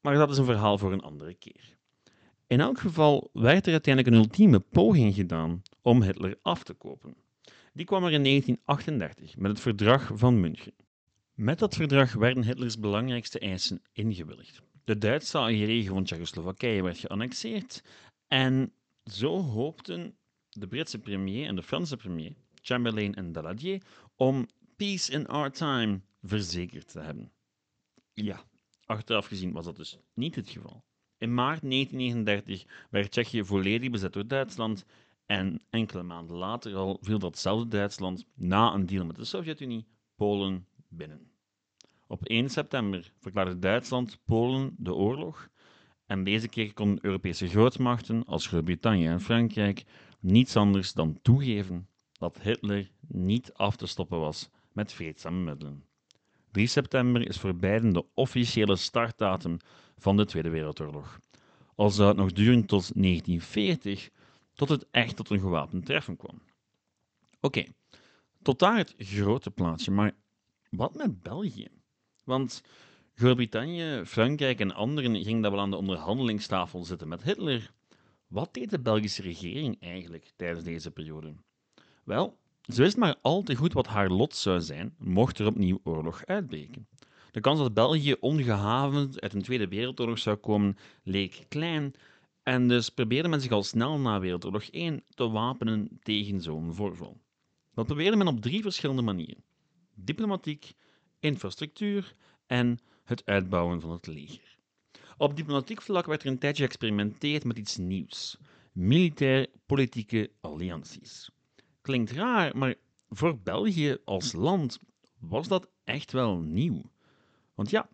maar 0.02 0.14
dat 0.14 0.32
is 0.32 0.38
een 0.38 0.46
verhaal 0.46 0.78
voor 0.78 0.94
een 0.94 1.02
andere 1.02 1.34
keer. 1.34 1.76
In 2.48 2.60
elk 2.60 2.80
geval 2.80 3.30
werd 3.34 3.66
er 3.66 3.72
uiteindelijk 3.72 4.16
een 4.16 4.22
ultieme 4.22 4.60
poging 4.60 5.16
gedaan 5.16 5.62
om 5.82 6.02
Hitler 6.02 6.38
af 6.42 6.64
te 6.64 6.74
kopen. 6.74 7.16
Die 7.78 7.86
kwam 7.86 8.04
er 8.04 8.12
in 8.12 8.24
1938 8.24 9.38
met 9.38 9.52
het 9.52 9.60
Verdrag 9.60 10.12
van 10.14 10.40
München. 10.40 10.74
Met 11.34 11.60
dat 11.60 11.76
verdrag 11.76 12.14
werden 12.14 12.44
Hitlers 12.44 12.80
belangrijkste 12.80 13.40
eisen 13.40 13.82
ingewilligd. 13.92 14.62
De 14.84 14.98
Duitse 14.98 15.46
regio 15.46 15.94
van 15.94 16.04
Tsjechoslowakije 16.04 16.84
werd 16.84 16.98
geannexeerd 16.98 17.84
en 18.28 18.74
zo 19.04 19.42
hoopten 19.42 20.18
de 20.50 20.68
Britse 20.68 21.00
premier 21.00 21.48
en 21.48 21.56
de 21.56 21.64
Franse 21.64 21.98
premier, 21.98 22.34
Chamberlain 22.62 23.16
en 23.16 23.32
Daladier, 23.32 23.82
om 24.16 24.48
peace 24.76 25.12
in 25.12 25.28
our 25.28 25.52
time 25.52 26.02
verzekerd 26.22 26.92
te 26.92 27.00
hebben. 27.00 27.32
Ja, 28.14 28.44
achteraf 28.86 29.26
gezien 29.26 29.52
was 29.52 29.66
dat 29.66 29.76
dus 29.76 29.98
niet 30.14 30.36
het 30.36 30.50
geval. 30.50 30.84
In 31.18 31.34
maart 31.34 31.62
1939 31.62 32.88
werd 32.90 33.12
Tsjechië 33.12 33.44
volledig 33.44 33.90
bezet 33.90 34.14
door 34.14 34.28
Duitsland 34.28 34.86
en 35.28 35.62
enkele 35.70 36.04
maanden 36.04 36.36
later 36.36 36.76
al 36.76 36.98
viel 37.02 37.20
datzelfde 37.20 37.68
Duitsland 37.68 38.26
na 38.34 38.74
een 38.74 38.86
deal 38.86 39.06
met 39.06 39.16
de 39.16 39.26
Sovjet-Unie 39.26 39.88
Polen 40.16 40.68
binnen. 40.88 41.32
Op 42.08 42.26
1 42.26 42.50
september 42.50 43.12
verklaarde 43.20 43.60
Duitsland 43.60 44.20
Polen 44.26 44.76
de 44.78 44.94
oorlog 44.94 45.50
en 46.06 46.24
deze 46.24 46.48
keer 46.48 46.74
konden 46.74 47.06
Europese 47.06 47.48
grootmachten 47.48 48.26
als 48.26 48.48
Groot-Brittannië 48.48 49.08
en 49.08 49.22
Frankrijk 49.22 49.84
niets 50.20 50.56
anders 50.56 50.94
dan 50.94 51.20
toegeven 51.22 51.88
dat 52.14 52.42
Hitler 52.42 52.92
niet 53.08 53.54
af 53.54 53.76
te 53.76 53.86
stoppen 53.86 54.20
was 54.20 54.50
met 54.72 54.94
vreedzame 54.94 55.44
middelen. 55.44 55.84
3 56.52 56.68
september 56.68 57.28
is 57.28 57.38
voor 57.38 57.56
beiden 57.56 57.94
de 57.94 58.06
officiële 58.14 58.76
startdatum 58.76 59.58
van 59.98 60.18
de 60.18 60.26
Tweede 60.26 60.50
Wereldoorlog. 60.50 61.20
Al 61.76 61.90
zou 61.90 62.08
het 62.08 62.18
nog 62.18 62.32
duren 62.32 62.66
tot 62.66 62.92
1940, 62.96 64.10
tot 64.58 64.70
het 64.70 64.86
echt 64.92 65.16
tot 65.16 65.30
een 65.30 65.40
gewapend 65.40 65.86
treffen 65.86 66.18
kwam. 66.18 66.42
Oké, 67.42 67.64
tot 68.42 68.60
daar 68.60 68.78
het 68.78 68.94
grote 68.98 69.52
plaatsje, 69.52 69.92
maar 69.92 70.16
wat 70.70 70.96
met 70.96 71.22
België? 71.22 71.68
Want 72.24 72.62
Groot-Brittannië, 73.16 74.02
Frankrijk 74.06 74.60
en 74.60 74.74
anderen 74.74 75.24
gingen 75.24 75.42
dat 75.42 75.52
wel 75.52 75.62
aan 75.62 75.72
de 75.72 75.78
onderhandelingstafel 75.78 76.84
zitten 76.84 77.08
met 77.08 77.24
Hitler. 77.24 77.72
Wat 78.28 78.54
deed 78.54 78.70
de 78.70 78.80
Belgische 78.80 79.22
regering 79.22 79.82
eigenlijk 79.82 80.32
tijdens 80.36 80.64
deze 80.64 80.92
periode? 80.92 81.34
Wel, 82.04 82.38
ze 82.62 82.82
wist 82.82 82.98
maar 82.98 83.16
al 83.22 83.44
te 83.44 83.56
goed 83.56 83.74
wat 83.74 83.88
haar 83.88 84.10
lot 84.10 84.36
zou 84.36 84.62
zijn 84.62 84.96
mocht 84.98 85.40
er 85.40 85.48
opnieuw 85.48 85.80
oorlog 85.84 86.26
uitbreken. 86.26 86.88
De 87.32 87.42
kans 87.42 87.60
dat 87.60 87.74
België 87.74 88.16
ongehavend 88.20 89.22
uit 89.22 89.34
een 89.34 89.42
Tweede 89.42 89.68
Wereldoorlog 89.68 90.20
zou 90.20 90.36
komen 90.36 90.78
leek 91.04 91.46
klein, 91.48 91.94
en 92.48 92.68
dus 92.68 92.90
probeerde 92.90 93.28
men 93.28 93.42
zich 93.42 93.52
al 93.52 93.64
snel 93.64 94.00
na 94.00 94.20
Wereldoorlog 94.20 94.64
1 94.64 95.04
te 95.10 95.30
wapenen 95.30 96.00
tegen 96.04 96.42
zo'n 96.42 96.74
voorval. 96.74 97.22
Dat 97.74 97.86
probeerde 97.86 98.18
men 98.18 98.28
op 98.28 98.42
drie 98.42 98.62
verschillende 98.62 99.02
manieren: 99.02 99.44
diplomatiek, 99.96 100.74
infrastructuur 101.20 102.16
en 102.46 102.80
het 103.04 103.26
uitbouwen 103.26 103.82
van 103.82 103.92
het 103.92 104.08
leger. 104.08 104.58
Op 105.18 105.36
diplomatiek 105.36 105.82
vlak 105.82 106.06
werd 106.06 106.24
er 106.24 106.28
een 106.30 106.38
tijdje 106.38 106.64
geëxperimenteerd 106.64 107.44
met 107.44 107.58
iets 107.58 107.78
nieuws: 107.78 108.38
militair-politieke 108.72 110.32
allianties. 110.42 111.30
Klinkt 111.82 112.12
raar, 112.12 112.58
maar 112.58 112.76
voor 113.10 113.40
België 113.40 113.98
als 114.06 114.34
land 114.34 114.80
was 115.20 115.48
dat 115.48 115.68
echt 115.84 116.12
wel 116.12 116.38
nieuw. 116.38 116.82
Want 117.56 117.70
ja, 117.70 117.90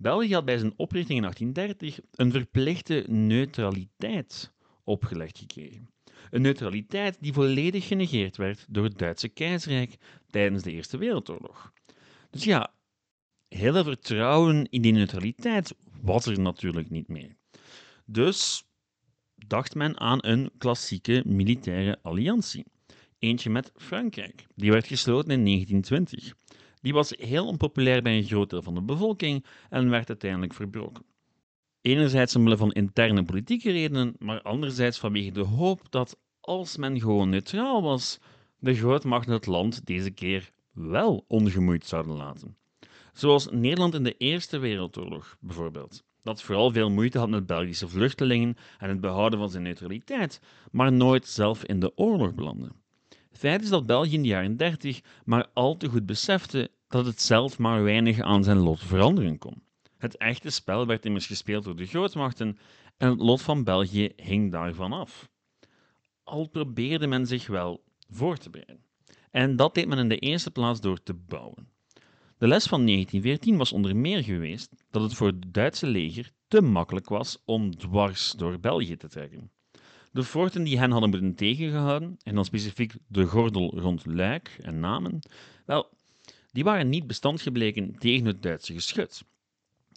België 0.00 0.34
had 0.34 0.44
bij 0.44 0.58
zijn 0.58 0.72
oprichting 0.76 1.18
in 1.18 1.22
1830 1.22 2.04
een 2.14 2.32
verplichte 2.32 3.04
neutraliteit 3.06 4.52
opgelegd 4.84 5.38
gekregen. 5.38 5.90
Een 6.30 6.42
neutraliteit 6.42 7.16
die 7.20 7.32
volledig 7.32 7.86
genegeerd 7.86 8.36
werd 8.36 8.66
door 8.68 8.84
het 8.84 8.98
Duitse 8.98 9.28
keizerrijk 9.28 9.96
tijdens 10.30 10.62
de 10.62 10.72
Eerste 10.72 10.98
Wereldoorlog. 10.98 11.72
Dus 12.30 12.44
ja, 12.44 12.72
heel 13.48 13.72
veel 13.72 13.84
vertrouwen 13.84 14.70
in 14.70 14.82
die 14.82 14.92
neutraliteit 14.92 15.74
was 16.02 16.26
er 16.26 16.40
natuurlijk 16.40 16.90
niet 16.90 17.08
meer. 17.08 17.36
Dus 18.04 18.64
dacht 19.34 19.74
men 19.74 20.00
aan 20.00 20.18
een 20.20 20.50
klassieke 20.58 21.22
militaire 21.26 21.98
alliantie. 22.02 22.64
Eentje 23.18 23.50
met 23.50 23.72
Frankrijk. 23.76 24.46
Die 24.54 24.70
werd 24.70 24.86
gesloten 24.86 25.30
in 25.30 25.44
1920. 25.44 26.34
Die 26.82 26.92
was 26.92 27.14
heel 27.18 27.46
onpopulair 27.46 28.02
bij 28.02 28.16
een 28.16 28.24
groot 28.24 28.50
deel 28.50 28.62
van 28.62 28.74
de 28.74 28.82
bevolking 28.82 29.44
en 29.70 29.90
werd 29.90 30.08
uiteindelijk 30.08 30.54
verbroken. 30.54 31.04
Enerzijds 31.80 32.36
omwille 32.36 32.56
van 32.56 32.72
interne 32.72 33.24
politieke 33.24 33.70
redenen, 33.70 34.14
maar 34.18 34.42
anderzijds 34.42 34.98
vanwege 34.98 35.30
de 35.30 35.40
hoop 35.40 35.90
dat 35.90 36.16
als 36.40 36.76
men 36.76 37.00
gewoon 37.00 37.28
neutraal 37.28 37.82
was, 37.82 38.18
de 38.58 38.74
grootmachten 38.74 39.32
het 39.32 39.46
land 39.46 39.86
deze 39.86 40.10
keer 40.10 40.50
wel 40.72 41.24
ongemoeid 41.28 41.86
zouden 41.86 42.16
laten. 42.16 42.56
Zoals 43.12 43.48
Nederland 43.50 43.94
in 43.94 44.04
de 44.04 44.16
Eerste 44.16 44.58
Wereldoorlog 44.58 45.36
bijvoorbeeld, 45.40 46.04
dat 46.22 46.42
vooral 46.42 46.70
veel 46.70 46.90
moeite 46.90 47.18
had 47.18 47.28
met 47.28 47.46
Belgische 47.46 47.88
vluchtelingen 47.88 48.56
en 48.78 48.88
het 48.88 49.00
behouden 49.00 49.38
van 49.38 49.50
zijn 49.50 49.62
neutraliteit, 49.62 50.40
maar 50.70 50.92
nooit 50.92 51.26
zelf 51.26 51.64
in 51.64 51.80
de 51.80 51.96
oorlog 51.96 52.34
belandde. 52.34 52.68
Feit 53.38 53.62
is 53.62 53.68
dat 53.68 53.86
België 53.86 54.14
in 54.14 54.22
de 54.22 54.28
jaren 54.28 54.56
30 54.56 55.00
maar 55.24 55.46
al 55.52 55.76
te 55.76 55.88
goed 55.88 56.06
besefte 56.06 56.70
dat 56.88 57.06
het 57.06 57.22
zelf 57.22 57.58
maar 57.58 57.82
weinig 57.82 58.20
aan 58.20 58.44
zijn 58.44 58.56
lot 58.56 58.80
veranderen 58.80 59.38
kon. 59.38 59.62
Het 59.98 60.16
echte 60.16 60.50
spel 60.50 60.86
werd 60.86 61.04
immers 61.04 61.26
gespeeld 61.26 61.64
door 61.64 61.76
de 61.76 61.86
grootmachten 61.86 62.58
en 62.96 63.10
het 63.10 63.20
lot 63.20 63.42
van 63.42 63.64
België 63.64 64.12
hing 64.16 64.52
daarvan 64.52 64.92
af. 64.92 65.28
Al 66.24 66.48
probeerde 66.48 67.06
men 67.06 67.26
zich 67.26 67.46
wel 67.46 67.82
voor 68.10 68.36
te 68.36 68.50
bereiden. 68.50 68.84
En 69.30 69.56
dat 69.56 69.74
deed 69.74 69.88
men 69.88 69.98
in 69.98 70.08
de 70.08 70.18
eerste 70.18 70.50
plaats 70.50 70.80
door 70.80 71.02
te 71.02 71.14
bouwen. 71.14 71.68
De 72.38 72.48
les 72.48 72.66
van 72.66 72.86
1914 72.86 73.56
was 73.56 73.72
onder 73.72 73.96
meer 73.96 74.24
geweest 74.24 74.84
dat 74.90 75.02
het 75.02 75.14
voor 75.14 75.26
het 75.26 75.54
Duitse 75.54 75.86
leger 75.86 76.32
te 76.48 76.60
makkelijk 76.60 77.08
was 77.08 77.42
om 77.44 77.76
dwars 77.76 78.32
door 78.32 78.60
België 78.60 78.96
te 78.96 79.08
trekken. 79.08 79.50
De 80.12 80.24
forten 80.24 80.62
die 80.62 80.78
hen 80.78 80.90
hadden 80.90 81.10
moeten 81.10 81.34
tegengehouden, 81.34 82.18
en 82.22 82.34
dan 82.34 82.44
specifiek 82.44 82.94
de 83.06 83.24
gordel 83.24 83.78
rond 83.78 84.06
Luik 84.06 84.58
en 84.62 84.80
Namen, 84.80 85.20
wel, 85.66 85.88
die 86.52 86.64
waren 86.64 86.88
niet 86.88 87.06
bestand 87.06 87.40
gebleken 87.40 87.98
tegen 87.98 88.26
het 88.26 88.42
Duitse 88.42 88.72
geschut. 88.72 89.24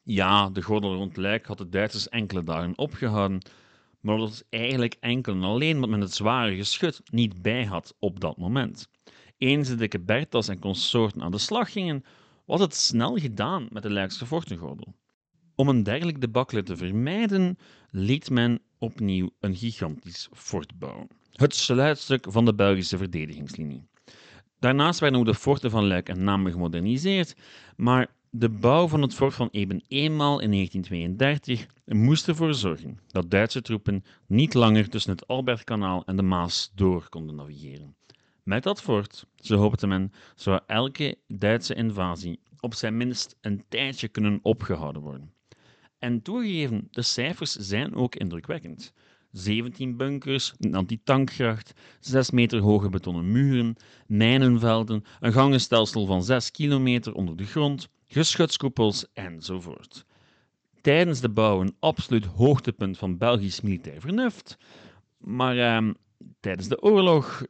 Ja, 0.03 0.49
de 0.49 0.61
gordel 0.61 0.95
rond 0.95 1.17
Luik 1.17 1.45
had 1.45 1.57
de 1.57 1.69
Duitsers 1.69 2.09
enkele 2.09 2.43
dagen 2.43 2.77
opgehouden, 2.77 3.41
maar 3.99 4.17
dat 4.17 4.29
was 4.29 4.43
eigenlijk 4.49 4.97
enkel 4.99 5.33
en 5.33 5.43
alleen 5.43 5.75
omdat 5.75 5.89
men 5.89 6.01
het 6.01 6.13
zware 6.13 6.55
geschut 6.55 7.01
niet 7.11 7.41
bij 7.41 7.65
had 7.65 7.95
op 7.99 8.19
dat 8.19 8.37
moment. 8.37 8.89
Eens 9.37 9.67
de 9.67 9.75
dikke 9.75 10.27
en 10.47 10.59
consorten 10.59 11.21
aan 11.21 11.31
de 11.31 11.37
slag 11.37 11.71
gingen, 11.71 12.03
was 12.45 12.59
het 12.59 12.75
snel 12.75 13.17
gedaan 13.17 13.67
met 13.71 13.83
de 13.83 13.91
Luikse 13.91 14.25
fortengordel. 14.25 14.93
Om 15.55 15.69
een 15.69 15.83
dergelijk 15.83 16.21
debakkelen 16.21 16.65
te 16.65 16.77
vermijden, 16.77 17.57
liet 17.91 18.29
men 18.29 18.61
opnieuw 18.77 19.29
een 19.39 19.55
gigantisch 19.55 20.29
fort 20.33 20.79
bouwen. 20.79 21.07
Het 21.31 21.55
sluitstuk 21.55 22.25
van 22.29 22.45
de 22.45 22.53
Belgische 22.53 22.97
verdedigingslinie. 22.97 23.87
Daarnaast 24.59 24.99
werden 24.99 25.19
ook 25.19 25.25
de 25.25 25.33
forten 25.33 25.71
van 25.71 25.87
Luik 25.87 26.09
en 26.09 26.23
Namen 26.23 26.51
gemoderniseerd, 26.51 27.35
maar 27.75 28.07
de 28.29 28.49
bouw 28.49 28.87
van 28.87 29.01
het 29.01 29.13
fort 29.13 29.33
van 29.33 29.49
Eben 29.51 29.83
eenmaal 29.87 30.39
in 30.39 30.51
1932 30.51 31.67
moest 31.85 32.27
ervoor 32.27 32.53
zorgen 32.53 32.99
dat 33.07 33.31
Duitse 33.31 33.61
troepen 33.61 34.03
niet 34.27 34.53
langer 34.53 34.89
tussen 34.89 35.11
het 35.11 35.27
Albertkanaal 35.27 36.03
en 36.05 36.15
de 36.15 36.21
Maas 36.21 36.71
door 36.75 37.09
konden 37.09 37.35
navigeren. 37.35 37.95
Met 38.43 38.63
dat 38.63 38.81
fort, 38.81 39.25
zo 39.35 39.55
hoopte 39.55 39.87
men, 39.87 40.11
zou 40.35 40.59
elke 40.67 41.17
Duitse 41.27 41.73
invasie 41.73 42.39
op 42.59 42.73
zijn 42.73 42.97
minst 42.97 43.35
een 43.41 43.63
tijdje 43.69 44.07
kunnen 44.07 44.39
opgehouden 44.41 45.01
worden. 45.01 45.33
En 46.01 46.21
toegegeven, 46.21 46.87
de 46.91 47.01
cijfers 47.01 47.51
zijn 47.55 47.95
ook 47.95 48.15
indrukwekkend. 48.15 48.93
17 49.31 49.97
bunkers, 49.97 50.53
een 50.59 50.75
antitankgracht, 50.75 51.73
6 51.99 52.31
meter 52.31 52.59
hoge 52.59 52.89
betonnen 52.89 53.31
muren, 53.31 53.75
mijnenvelden, 54.07 55.03
een 55.19 55.33
gangenstelsel 55.33 56.05
van 56.05 56.23
6 56.23 56.51
kilometer 56.51 57.13
onder 57.13 57.37
de 57.37 57.45
grond, 57.45 57.89
geschutskoepels 58.07 59.05
enzovoort. 59.13 60.05
Tijdens 60.81 61.19
de 61.19 61.29
bouw 61.29 61.61
een 61.61 61.75
absoluut 61.79 62.25
hoogtepunt 62.25 62.97
van 62.97 63.17
Belgisch 63.17 63.61
militair 63.61 64.01
vernuft, 64.01 64.57
maar 65.17 65.57
eh, 65.57 65.89
tijdens 66.39 66.67
de 66.67 66.81
oorlog, 66.81 67.45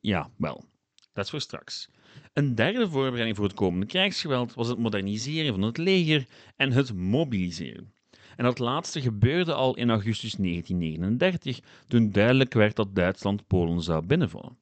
ja, 0.00 0.30
wel, 0.36 0.64
dat 1.12 1.24
is 1.24 1.30
voor 1.30 1.40
straks. 1.40 1.88
Een 2.34 2.54
derde 2.54 2.88
voorbereiding 2.88 3.36
voor 3.36 3.44
het 3.44 3.54
komende 3.54 3.86
krijgsgeweld 3.86 4.54
was 4.54 4.68
het 4.68 4.78
moderniseren 4.78 5.52
van 5.52 5.62
het 5.62 5.78
leger 5.78 6.26
en 6.56 6.72
het 6.72 6.94
mobiliseren. 6.94 7.92
En 8.36 8.44
dat 8.44 8.58
laatste 8.58 9.00
gebeurde 9.00 9.52
al 9.52 9.76
in 9.76 9.90
augustus 9.90 10.32
1939, 10.32 11.60
toen 11.86 12.10
duidelijk 12.10 12.54
werd 12.54 12.76
dat 12.76 12.94
Duitsland 12.94 13.46
Polen 13.46 13.82
zou 13.82 14.06
binnenvallen. 14.06 14.58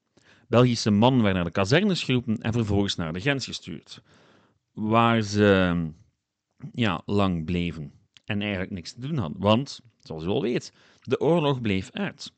Belgische 0.49 0.91
mannen 0.91 1.23
werden 1.23 1.43
naar 1.43 1.53
de 1.53 1.59
kazernes 1.59 2.03
geroepen 2.03 2.39
en 2.39 2.53
vervolgens 2.53 2.97
naar 2.97 3.13
de 3.13 3.21
grens 3.21 3.45
gestuurd, 3.45 4.03
waar 4.73 5.23
ze 5.23 5.77
ja, 6.73 7.03
lang 7.07 7.45
bleven 7.45 7.93
en 8.25 8.41
eigenlijk 8.41 8.71
niks 8.71 8.93
te 8.93 9.01
doen 9.01 9.17
hadden. 9.19 9.41
Want, 9.41 9.81
zoals 10.01 10.25
u 10.25 10.27
al 10.27 10.43
weet, 10.43 10.73
de 11.03 11.21
oorlog 11.21 11.61
bleef 11.61 11.91
uit. 11.91 12.33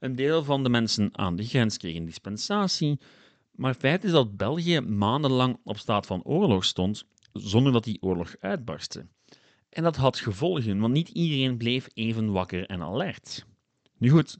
Een 0.00 0.16
deel 0.16 0.44
van 0.44 0.62
de 0.62 0.68
mensen 0.68 1.08
aan 1.12 1.36
de 1.36 1.44
grens 1.44 1.76
kregen 1.76 2.04
dispensatie, 2.04 2.98
maar 3.60 3.74
feit 3.74 4.04
is 4.04 4.10
dat 4.10 4.36
België 4.36 4.80
maandenlang 4.80 5.58
op 5.64 5.78
staat 5.78 6.06
van 6.06 6.22
oorlog 6.22 6.64
stond 6.64 7.04
zonder 7.32 7.72
dat 7.72 7.84
die 7.84 8.02
oorlog 8.02 8.34
uitbarstte. 8.38 9.06
En 9.68 9.82
dat 9.82 9.96
had 9.96 10.18
gevolgen, 10.18 10.78
want 10.78 10.92
niet 10.92 11.08
iedereen 11.08 11.56
bleef 11.56 11.88
even 11.94 12.32
wakker 12.32 12.66
en 12.66 12.82
alert. 12.82 13.46
Nu 13.98 14.10
goed, 14.10 14.38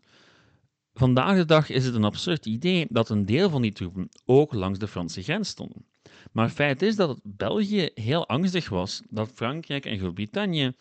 vandaag 0.95 1.37
de 1.37 1.45
dag 1.45 1.71
is 1.71 1.85
het 1.85 1.95
een 1.95 2.05
absurd 2.05 2.47
idee 2.47 2.87
dat 2.89 3.09
een 3.09 3.27
deel 3.27 3.51
van 3.51 3.63
die 3.63 3.73
troepen 3.73 4.09
ook 4.25 4.53
langs 4.53 4.79
de 4.79 4.89
Franse 4.89 5.23
grens 5.23 5.49
stonden. 5.49 5.85
Maar 6.33 6.49
feit 6.49 6.83
is 6.83 6.97
dat 6.97 7.21
België 7.23 7.89
heel 7.95 8.29
angstig 8.29 8.69
was 8.69 9.03
dat 9.09 9.33
Frankrijk 9.35 9.87
en 9.87 9.99
Groot-Brittannië 9.99 10.73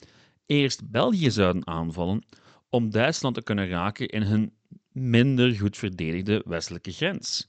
eerst 0.45 0.89
België 0.91 1.32
zouden 1.32 1.67
aanvallen 1.67 2.23
om 2.69 2.89
Duitsland 2.89 3.36
te 3.36 3.43
kunnen 3.43 3.69
raken 3.69 4.08
in 4.08 4.21
hun 4.21 4.54
minder 4.91 5.56
goed 5.56 5.78
verdedigde 5.78 6.43
westelijke 6.45 6.91
grens. 6.91 7.49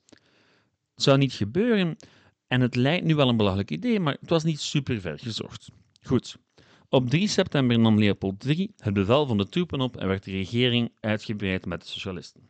Het 1.00 1.08
zou 1.08 1.20
niet 1.20 1.32
gebeuren 1.32 1.96
en 2.46 2.60
het 2.60 2.76
lijkt 2.76 3.04
nu 3.04 3.14
wel 3.14 3.28
een 3.28 3.36
belachelijk 3.36 3.70
idee, 3.70 4.00
maar 4.00 4.16
het 4.20 4.30
was 4.30 4.44
niet 4.44 4.60
super 4.60 5.00
ver 5.00 5.18
gezocht. 5.18 5.70
Goed, 6.02 6.36
op 6.88 7.10
3 7.10 7.28
september 7.28 7.78
nam 7.78 7.98
Leopold 7.98 8.44
III 8.44 8.72
het 8.76 8.94
bevel 8.94 9.26
van 9.26 9.38
de 9.38 9.48
troepen 9.48 9.80
op 9.80 9.96
en 9.96 10.08
werd 10.08 10.24
de 10.24 10.30
regering 10.30 10.92
uitgebreid 11.00 11.66
met 11.66 11.80
de 11.80 11.86
socialisten. 11.86 12.48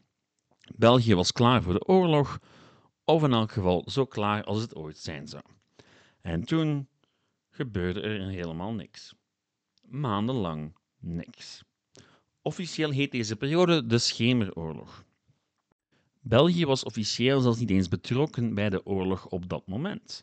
België 0.76 1.14
was 1.14 1.32
klaar 1.32 1.62
voor 1.62 1.72
de 1.72 1.86
oorlog, 1.86 2.38
of 3.04 3.22
in 3.22 3.32
elk 3.32 3.52
geval 3.52 3.84
zo 3.90 4.06
klaar 4.06 4.44
als 4.44 4.60
het 4.60 4.74
ooit 4.74 4.98
zijn 4.98 5.28
zou. 5.28 5.42
En 6.20 6.44
toen 6.44 6.88
gebeurde 7.50 8.00
er 8.00 8.28
helemaal 8.28 8.72
niks. 8.72 9.14
Maandenlang 9.82 10.76
niks. 10.98 11.62
Officieel 12.42 12.90
heet 12.90 13.10
deze 13.10 13.36
periode 13.36 13.86
de 13.86 13.98
Schemeroorlog. 13.98 15.04
België 16.20 16.66
was 16.66 16.84
officieel 16.84 17.40
zelfs 17.40 17.58
niet 17.58 17.70
eens 17.70 17.88
betrokken 17.88 18.54
bij 18.54 18.70
de 18.70 18.86
oorlog 18.86 19.26
op 19.26 19.48
dat 19.48 19.66
moment. 19.66 20.22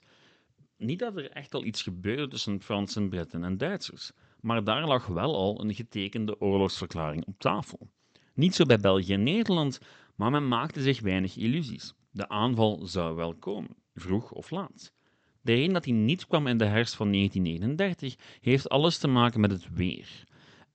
Niet 0.77 0.99
dat 0.99 1.17
er 1.17 1.29
echt 1.29 1.53
al 1.53 1.63
iets 1.63 1.81
gebeurde 1.81 2.27
tussen 2.27 2.61
Fransen, 2.61 3.09
Britten 3.09 3.43
en 3.43 3.57
Duitsers, 3.57 4.11
maar 4.41 4.63
daar 4.63 4.87
lag 4.87 5.05
wel 5.05 5.35
al 5.35 5.61
een 5.61 5.73
getekende 5.73 6.41
oorlogsverklaring 6.41 7.25
op 7.25 7.39
tafel. 7.39 7.89
Niet 8.33 8.55
zo 8.55 8.65
bij 8.65 8.79
België 8.79 9.13
en 9.13 9.23
Nederland, 9.23 9.79
maar 10.15 10.31
men 10.31 10.47
maakte 10.47 10.81
zich 10.81 11.01
weinig 11.01 11.35
illusies. 11.35 11.93
De 12.11 12.29
aanval 12.29 12.85
zou 12.85 13.15
wel 13.15 13.35
komen, 13.35 13.75
vroeg 13.93 14.31
of 14.31 14.49
laat. 14.49 14.93
De 15.41 15.53
reden 15.53 15.73
dat 15.73 15.85
hij 15.85 15.93
niet 15.93 16.27
kwam 16.27 16.47
in 16.47 16.57
de 16.57 16.65
herfst 16.65 16.95
van 16.95 17.11
1939 17.11 18.15
heeft 18.41 18.69
alles 18.69 18.97
te 18.97 19.07
maken 19.07 19.39
met 19.39 19.51
het 19.51 19.67
weer. 19.73 20.23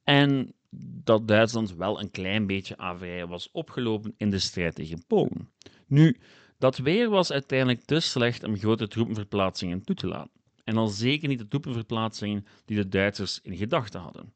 En 0.04 0.54
dat 0.80 1.28
Duitsland 1.28 1.74
wel 1.74 2.00
een 2.00 2.11
klein 2.11 2.46
beetje 2.46 2.76
averij 2.76 3.26
was 3.26 3.50
opgelopen 3.52 4.14
in 4.16 4.30
de 4.30 4.38
strijd 4.38 4.74
tegen 4.74 5.04
Polen. 5.06 5.50
Nu, 5.87 6.16
dat 6.58 6.76
weer 6.76 7.08
was 7.08 7.32
uiteindelijk 7.32 7.85
te 7.85 8.00
slecht 8.00 8.44
om 8.44 8.56
grote 8.56 8.88
troepenverplaatsingen 8.88 9.85
toe 9.85 9.96
te 9.96 10.06
laten. 10.06 10.40
En 10.64 10.76
al 10.76 10.88
zeker 10.88 11.28
niet 11.28 11.38
de 11.38 11.48
troepenverplaatsingen 11.48 12.46
die 12.64 12.76
de 12.76 12.88
Duitsers 12.88 13.40
in 13.42 13.56
gedachten 13.56 14.00
hadden. 14.00 14.32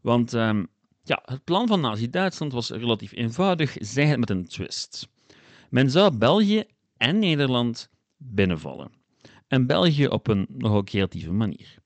Want 0.00 0.34
ehm, 0.34 0.64
ja, 1.02 1.22
het 1.24 1.44
plan 1.44 1.66
van 1.66 1.80
Nazi-Duitsland 1.80 2.52
was 2.52 2.70
relatief 2.70 3.12
eenvoudig, 3.12 3.76
zij 3.78 4.06
het 4.06 4.18
met 4.18 4.30
een 4.30 4.48
twist. 4.48 5.08
Men 5.70 5.90
zou 5.90 6.16
België 6.16 6.64
en 6.96 7.18
Nederland 7.18 7.90
binnenvallen. 8.16 8.90
En 9.48 9.66
België 9.66 10.06
op 10.06 10.28
een 10.28 10.46
nogal 10.48 10.84
creatieve 10.84 11.32
manier. 11.32 11.78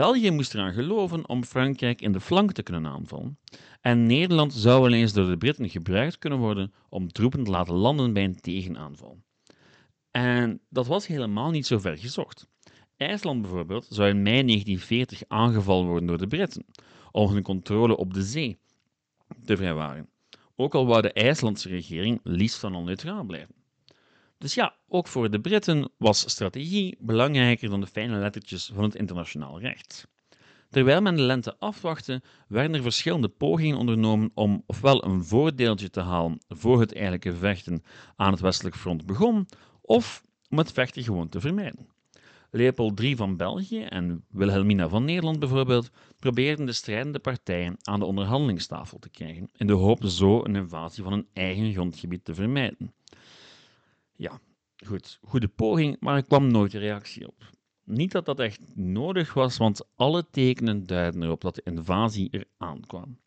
België 0.00 0.30
moest 0.30 0.54
eraan 0.54 0.72
geloven 0.72 1.28
om 1.28 1.44
Frankrijk 1.44 2.00
in 2.02 2.12
de 2.12 2.20
flank 2.20 2.52
te 2.52 2.62
kunnen 2.62 2.86
aanvallen. 2.86 3.38
En 3.80 4.06
Nederland 4.06 4.52
zou 4.52 4.82
wel 4.82 4.92
eens 4.92 5.12
door 5.12 5.28
de 5.28 5.36
Britten 5.36 5.68
gebruikt 5.68 6.18
kunnen 6.18 6.38
worden 6.38 6.72
om 6.88 7.12
troepen 7.12 7.44
te 7.44 7.50
laten 7.50 7.74
landen 7.74 8.12
bij 8.12 8.24
een 8.24 8.40
tegenaanval. 8.40 9.18
En 10.10 10.60
dat 10.68 10.86
was 10.86 11.06
helemaal 11.06 11.50
niet 11.50 11.66
zo 11.66 11.78
ver 11.78 11.98
gezocht. 11.98 12.46
IJsland 12.96 13.42
bijvoorbeeld 13.42 13.86
zou 13.90 14.08
in 14.08 14.22
mei 14.22 14.42
1940 14.42 15.22
aangevallen 15.28 15.86
worden 15.86 16.06
door 16.06 16.18
de 16.18 16.26
Britten 16.26 16.64
om 17.12 17.32
hun 17.32 17.42
controle 17.42 17.96
op 17.96 18.14
de 18.14 18.22
zee 18.22 18.58
te 19.44 19.56
vrijwaren. 19.56 20.08
Ook 20.56 20.74
al 20.74 20.86
wou 20.86 21.02
de 21.02 21.12
IJslandse 21.12 21.68
regering 21.68 22.20
liefst 22.22 22.60
dan 22.60 22.74
al 22.74 22.82
neutraal 22.82 23.24
blijven. 23.24 23.59
Dus 24.40 24.54
ja, 24.54 24.74
ook 24.88 25.06
voor 25.06 25.30
de 25.30 25.40
Britten 25.40 25.90
was 25.96 26.30
strategie 26.30 26.96
belangrijker 27.00 27.70
dan 27.70 27.80
de 27.80 27.86
fijne 27.86 28.18
lettertjes 28.18 28.70
van 28.74 28.84
het 28.84 28.94
internationaal 28.94 29.60
recht. 29.60 30.08
Terwijl 30.70 31.00
men 31.00 31.16
de 31.16 31.22
lente 31.22 31.56
afwachtte, 31.58 32.22
werden 32.48 32.74
er 32.74 32.82
verschillende 32.82 33.28
pogingen 33.28 33.76
ondernomen 33.76 34.30
om 34.34 34.62
ofwel 34.66 35.04
een 35.04 35.24
voordeeltje 35.24 35.90
te 35.90 36.00
halen 36.00 36.38
voor 36.48 36.80
het 36.80 36.92
eigenlijke 36.92 37.34
vechten 37.34 37.82
aan 38.16 38.30
het 38.30 38.40
westelijk 38.40 38.76
front 38.76 39.06
begon, 39.06 39.48
of 39.80 40.22
om 40.48 40.58
het 40.58 40.72
vechten 40.72 41.02
gewoon 41.02 41.28
te 41.28 41.40
vermijden. 41.40 41.88
Leopold 42.50 43.00
III 43.00 43.16
van 43.16 43.36
België 43.36 43.82
en 43.82 44.24
Wilhelmina 44.28 44.88
van 44.88 45.04
Nederland 45.04 45.38
bijvoorbeeld 45.38 45.90
probeerden 46.18 46.66
de 46.66 46.72
strijdende 46.72 47.18
partijen 47.18 47.76
aan 47.82 47.98
de 47.98 48.06
onderhandelingstafel 48.06 48.98
te 48.98 49.08
krijgen, 49.08 49.50
in 49.56 49.66
de 49.66 49.72
hoop 49.72 50.04
zo 50.04 50.44
een 50.44 50.56
invasie 50.56 51.02
van 51.02 51.12
hun 51.12 51.28
eigen 51.32 51.72
grondgebied 51.72 52.24
te 52.24 52.34
vermijden. 52.34 52.92
Ja, 54.20 54.40
goed, 54.86 55.18
goede 55.22 55.48
poging, 55.48 55.96
maar 56.00 56.16
er 56.16 56.24
kwam 56.24 56.50
nooit 56.50 56.74
een 56.74 56.80
reactie 56.80 57.26
op. 57.26 57.50
Niet 57.84 58.12
dat 58.12 58.24
dat 58.24 58.40
echt 58.40 58.60
nodig 58.74 59.34
was, 59.34 59.56
want 59.56 59.82
alle 59.96 60.30
tekenen 60.30 60.86
duiden 60.86 61.22
erop 61.22 61.40
dat 61.40 61.54
de 61.54 61.62
invasie 61.64 62.28
eraan 62.30 62.80
kwam. 62.80 63.18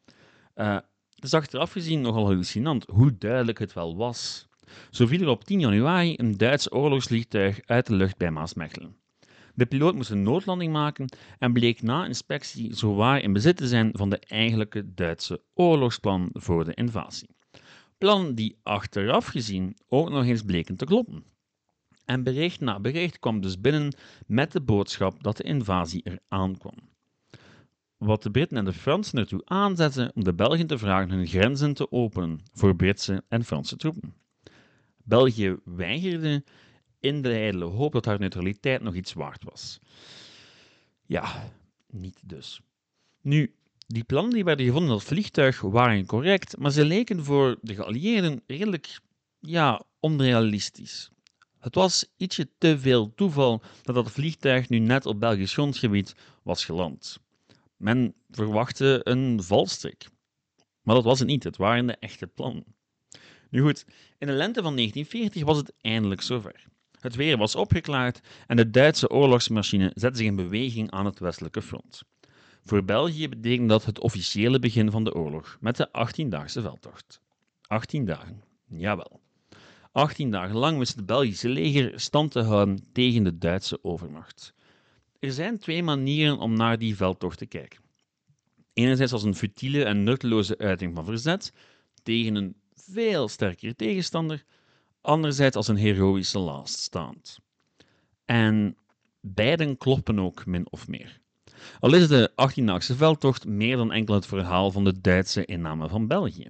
Het 0.54 1.24
is 1.24 1.34
achteraf 1.34 1.72
gezien 1.72 2.02
nogal 2.02 2.26
hallucinant 2.26 2.86
hoe 2.86 3.18
duidelijk 3.18 3.60
het 3.60 3.74
wel 3.74 3.96
was. 3.96 4.48
Zo 4.90 5.06
viel 5.06 5.22
er 5.22 5.28
op 5.28 5.44
10 5.44 5.60
januari 5.60 6.14
een 6.18 6.38
Duits 6.38 6.72
oorlogsvliegtuig 6.72 7.60
uit 7.66 7.86
de 7.86 7.96
lucht 7.96 8.18
bij 8.18 8.32
Maasmechelen. 8.32 8.96
De 9.54 9.66
piloot 9.66 9.96
moest 9.96 10.10
een 10.10 10.24
noodlanding 10.24 10.72
maken 10.72 11.06
en 11.40 11.54
bleek 11.54 11.82
na 11.82 12.06
inspectie 12.06 12.76
zowaar 12.76 13.22
in 13.22 13.34
bezit 13.34 13.58
te 13.58 13.68
zijn 13.68 13.90
van 13.94 14.10
de 14.10 14.20
eigenlijke 14.20 14.94
Duitse 14.94 15.42
oorlogsplan 15.54 16.30
voor 16.34 16.66
de 16.66 16.74
invasie. 16.74 17.30
Plannen 18.04 18.36
die 18.36 18.58
achteraf 18.64 19.26
gezien 19.26 19.78
ook 19.88 20.10
nog 20.10 20.26
eens 20.26 20.42
bleken 20.42 20.76
te 20.76 20.86
kloppen. 20.86 21.24
En 22.06 22.24
bericht 22.24 22.60
na 22.60 22.80
bericht 22.80 23.20
kwam 23.20 23.42
dus 23.42 23.62
binnen 23.62 23.96
met 24.28 24.52
de 24.52 24.62
boodschap 24.62 25.24
dat 25.24 25.38
de 25.38 25.44
invasie 25.44 26.02
eraan 26.04 26.58
kwam. 26.58 26.76
Wat 27.98 28.24
de 28.24 28.32
Britten 28.32 28.58
en 28.58 28.66
de 28.66 28.74
Fransen 28.74 29.20
ertoe 29.20 29.42
aanzetten 29.46 30.12
om 30.16 30.24
de 30.24 30.34
Belgen 30.34 30.68
te 30.68 30.78
vragen 30.78 31.10
hun 31.10 31.28
grenzen 31.28 31.74
te 31.74 31.92
openen 31.92 32.40
voor 32.54 32.76
Britse 32.76 33.24
en 33.28 33.44
Franse 33.44 33.76
troepen. 33.76 34.14
België 35.04 35.58
weigerde 35.64 36.44
in 37.00 37.22
de 37.22 37.34
ijdele 37.34 37.66
hoop 37.66 37.92
dat 37.92 38.06
haar 38.06 38.20
neutraliteit 38.20 38.82
nog 38.82 38.96
iets 38.96 39.14
waard 39.14 39.44
was. 39.44 39.80
Ja, 41.06 41.52
niet 41.90 42.20
dus. 42.24 42.62
Nu, 43.22 43.56
die 43.94 44.04
plannen 44.04 44.34
die 44.34 44.44
werden 44.44 44.66
gevonden 44.66 44.90
in 44.90 44.98
dat 44.98 45.08
vliegtuig 45.08 45.62
waren 45.62 46.06
correct, 46.06 46.58
maar 46.58 46.72
ze 46.72 46.86
leken 46.86 47.24
voor 47.24 47.58
de 47.62 47.76
geallieerden 47.76 48.44
redelijk 48.48 49.00
ja, 49.40 49.84
onrealistisch. 50.00 51.12
Het 51.60 51.76
was 51.76 52.06
ietsje 52.18 52.50
te 52.58 52.80
veel 52.80 53.14
toeval 53.16 53.62
dat 53.82 53.96
dat 53.96 54.12
vliegtuig 54.12 54.70
nu 54.70 54.80
net 54.80 55.06
op 55.06 55.20
Belgisch 55.20 55.54
grondgebied 55.54 56.16
was 56.44 56.66
geland. 56.66 57.20
Men 57.78 58.14
verwachtte 58.30 59.02
een 59.04 59.44
valstrik. 59.44 60.08
Maar 60.82 60.96
dat 60.96 61.04
was 61.04 61.20
het 61.20 61.28
niet, 61.28 61.44
het 61.44 61.58
waren 61.58 61.88
de 61.88 61.98
echte 62.00 62.28
plannen. 62.28 62.76
Nu 63.50 63.62
goed, 63.62 63.86
in 64.18 64.28
de 64.28 64.34
lente 64.34 64.62
van 64.62 64.76
1940 64.76 65.44
was 65.44 65.58
het 65.58 65.74
eindelijk 65.82 66.22
zover. 66.22 66.66
Het 67.00 67.16
weer 67.16 67.38
was 67.38 67.56
opgeklaard 67.56 68.20
en 68.48 68.58
de 68.58 68.70
Duitse 68.70 69.10
oorlogsmachine 69.10 69.92
zette 69.94 70.18
zich 70.18 70.28
in 70.28 70.36
beweging 70.36 70.92
aan 70.92 71.06
het 71.06 71.20
westelijke 71.20 71.62
front. 71.62 72.04
Voor 72.64 72.84
België 72.84 73.30
betekende 73.30 73.68
dat 73.68 73.86
het 73.86 74.00
officiële 74.00 74.60
begin 74.60 74.92
van 74.92 75.04
de 75.04 75.14
oorlog 75.14 75.58
met 75.60 75.78
de 75.78 75.88
18-daagse 75.88 76.62
veldtocht. 76.62 77.22
18 77.62 78.06
dagen, 78.06 78.44
jawel. 78.68 79.22
18 79.92 80.32
dagen 80.32 80.56
lang 80.56 80.78
wist 80.78 80.96
het 80.96 81.06
Belgische 81.06 81.50
leger 81.50 82.00
stand 82.00 82.32
te 82.32 82.42
houden 82.42 82.88
tegen 82.92 83.24
de 83.24 83.38
Duitse 83.38 83.84
overmacht. 83.84 84.54
Er 85.20 85.32
zijn 85.32 85.58
twee 85.58 85.84
manieren 85.84 86.38
om 86.38 86.54
naar 86.54 86.78
die 86.78 86.96
veldtocht 86.96 87.38
te 87.38 87.46
kijken. 87.46 87.82
Enerzijds 88.74 89.12
als 89.12 89.24
een 89.24 89.36
futiele 89.36 89.84
en 89.84 90.04
nutteloze 90.04 90.58
uiting 90.58 90.96
van 90.96 91.06
verzet 91.06 91.54
tegen 92.04 92.36
een 92.36 92.56
veel 92.74 93.28
sterkere 93.28 93.76
tegenstander, 93.76 94.44
anderzijds 95.02 95.56
als 95.56 95.68
een 95.68 95.76
heroïsche 95.76 96.40
last 96.40 96.78
stand. 96.78 97.40
En 98.26 98.78
beiden 99.22 99.78
kloppen 99.78 100.20
ook 100.20 100.46
min 100.46 100.72
of 100.72 100.88
meer. 100.88 101.22
Al 101.80 101.94
is 101.94 102.08
de 102.08 102.32
18-daagse 102.32 102.96
veldtocht 102.96 103.46
meer 103.46 103.78
dan 103.78 103.92
enkel 103.92 104.14
het 104.14 104.26
verhaal 104.26 104.72
van 104.72 104.84
de 104.84 105.02
Duitse 105.02 105.46
inname 105.46 105.90
van 105.90 106.08
België. 106.08 106.50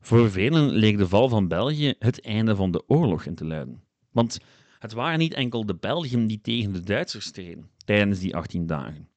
Voor 0.00 0.30
velen 0.30 0.68
leek 0.70 0.98
de 0.98 1.08
val 1.08 1.28
van 1.28 1.48
België 1.48 1.94
het 1.98 2.20
einde 2.20 2.56
van 2.56 2.70
de 2.70 2.82
oorlog 2.86 3.24
in 3.24 3.34
te 3.34 3.44
luiden. 3.44 3.82
Want 4.10 4.38
het 4.78 4.92
waren 4.92 5.18
niet 5.18 5.34
enkel 5.34 5.66
de 5.66 5.74
Belgen 5.74 6.26
die 6.26 6.40
tegen 6.40 6.72
de 6.72 6.80
Duitsers 6.80 7.24
streden 7.24 7.68
tijdens 7.84 8.18
die 8.18 8.36
18 8.36 8.66
dagen. 8.66 9.08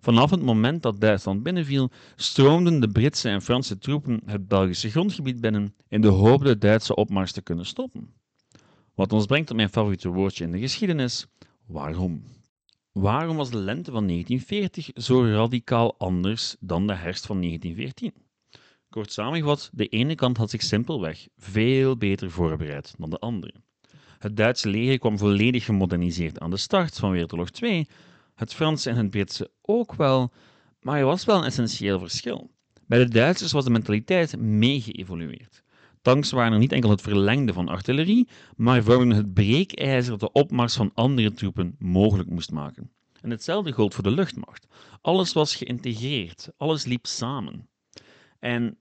Vanaf 0.00 0.30
het 0.30 0.42
moment 0.42 0.82
dat 0.82 1.00
Duitsland 1.00 1.42
binnenviel, 1.42 1.90
stroomden 2.16 2.80
de 2.80 2.88
Britse 2.88 3.28
en 3.28 3.42
Franse 3.42 3.78
troepen 3.78 4.20
het 4.26 4.48
Belgische 4.48 4.90
grondgebied 4.90 5.40
binnen 5.40 5.74
in 5.88 6.00
de 6.00 6.08
hoop 6.08 6.44
de 6.44 6.58
Duitse 6.58 6.94
opmars 6.94 7.32
te 7.32 7.42
kunnen 7.42 7.66
stoppen. 7.66 8.14
Wat 8.94 9.12
ons 9.12 9.26
brengt 9.26 9.50
op 9.50 9.56
mijn 9.56 9.68
favoriete 9.68 10.08
woordje 10.08 10.44
in 10.44 10.50
de 10.50 10.58
geschiedenis: 10.58 11.26
waarom? 11.66 12.22
Waarom 12.96 13.36
was 13.36 13.50
de 13.50 13.58
lente 13.58 13.90
van 13.90 14.06
1940 14.06 15.04
zo 15.04 15.24
radicaal 15.24 15.94
anders 15.98 16.56
dan 16.60 16.86
de 16.86 16.94
herfst 16.94 17.26
van 17.26 17.40
1914? 17.40 18.12
Kort 18.88 19.12
samengevat, 19.12 19.70
de 19.72 19.86
ene 19.86 20.14
kant 20.14 20.36
had 20.36 20.50
zich 20.50 20.62
simpelweg 20.62 21.28
veel 21.36 21.96
beter 21.96 22.30
voorbereid 22.30 22.94
dan 22.98 23.10
de 23.10 23.18
andere. 23.18 23.54
Het 24.18 24.36
Duitse 24.36 24.68
leger 24.68 24.98
kwam 24.98 25.18
volledig 25.18 25.64
gemoderniseerd 25.64 26.38
aan 26.38 26.50
de 26.50 26.56
start 26.56 26.96
van 26.96 27.10
Wereldoorlog 27.10 27.50
2, 27.50 27.88
het 28.34 28.54
Franse 28.54 28.90
en 28.90 28.96
het 28.96 29.10
Britse 29.10 29.50
ook 29.62 29.94
wel, 29.94 30.32
maar 30.80 30.98
er 30.98 31.04
was 31.04 31.24
wel 31.24 31.36
een 31.36 31.44
essentieel 31.44 31.98
verschil. 31.98 32.50
Bij 32.86 32.98
de 32.98 33.08
Duitsers 33.08 33.52
was 33.52 33.64
de 33.64 33.70
mentaliteit 33.70 34.38
mee 34.38 34.80
geëvolueerd. 34.80 35.62
Tanks 36.06 36.30
waren 36.30 36.52
er 36.52 36.58
niet 36.58 36.72
enkel 36.72 36.90
het 36.90 37.00
verlengde 37.00 37.52
van 37.52 37.68
artillerie, 37.68 38.28
maar 38.56 38.82
vormden 38.82 39.16
het 39.16 39.34
breekijzer 39.34 40.10
dat 40.10 40.20
de 40.20 40.32
opmars 40.32 40.76
van 40.76 40.90
andere 40.94 41.32
troepen 41.32 41.76
mogelijk 41.78 42.28
moest 42.28 42.50
maken. 42.50 42.90
En 43.20 43.30
hetzelfde 43.30 43.72
gold 43.72 43.94
voor 43.94 44.02
de 44.02 44.10
luchtmacht. 44.10 44.66
Alles 45.00 45.32
was 45.32 45.56
geïntegreerd, 45.56 46.48
alles 46.56 46.84
liep 46.84 47.06
samen. 47.06 47.68
En 48.38 48.78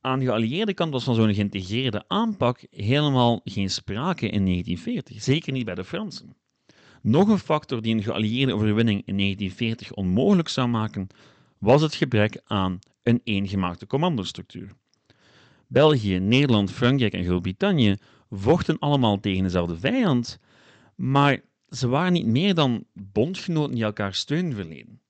aan 0.00 0.18
de 0.18 0.24
geallieerde 0.24 0.74
kant 0.74 0.92
was 0.92 1.04
van 1.04 1.14
zo'n 1.14 1.34
geïntegreerde 1.34 2.04
aanpak 2.08 2.66
helemaal 2.70 3.40
geen 3.44 3.70
sprake 3.70 4.28
in 4.28 4.44
1940, 4.44 5.22
zeker 5.22 5.52
niet 5.52 5.64
bij 5.64 5.74
de 5.74 5.84
Fransen. 5.84 6.36
Nog 7.02 7.28
een 7.28 7.38
factor 7.38 7.82
die 7.82 7.94
een 7.94 8.02
geallieerde 8.02 8.54
overwinning 8.54 9.02
in 9.04 9.16
1940 9.16 9.92
onmogelijk 9.92 10.48
zou 10.48 10.68
maken, 10.68 11.06
was 11.58 11.82
het 11.82 11.94
gebrek 11.94 12.40
aan 12.44 12.78
een 13.02 13.20
eengemaakte 13.24 13.86
commandostructuur. 13.86 14.78
België, 15.70 16.18
Nederland, 16.18 16.72
Frankrijk 16.72 17.12
en 17.12 17.24
Groot-Brittannië 17.24 17.96
vochten 18.30 18.78
allemaal 18.78 19.20
tegen 19.20 19.42
dezelfde 19.42 19.78
vijand, 19.78 20.38
maar 20.96 21.40
ze 21.68 21.88
waren 21.88 22.12
niet 22.12 22.26
meer 22.26 22.54
dan 22.54 22.84
bondgenoten 22.92 23.74
die 23.74 23.84
elkaar 23.84 24.14
steun 24.14 24.54
verleden. 24.54 25.00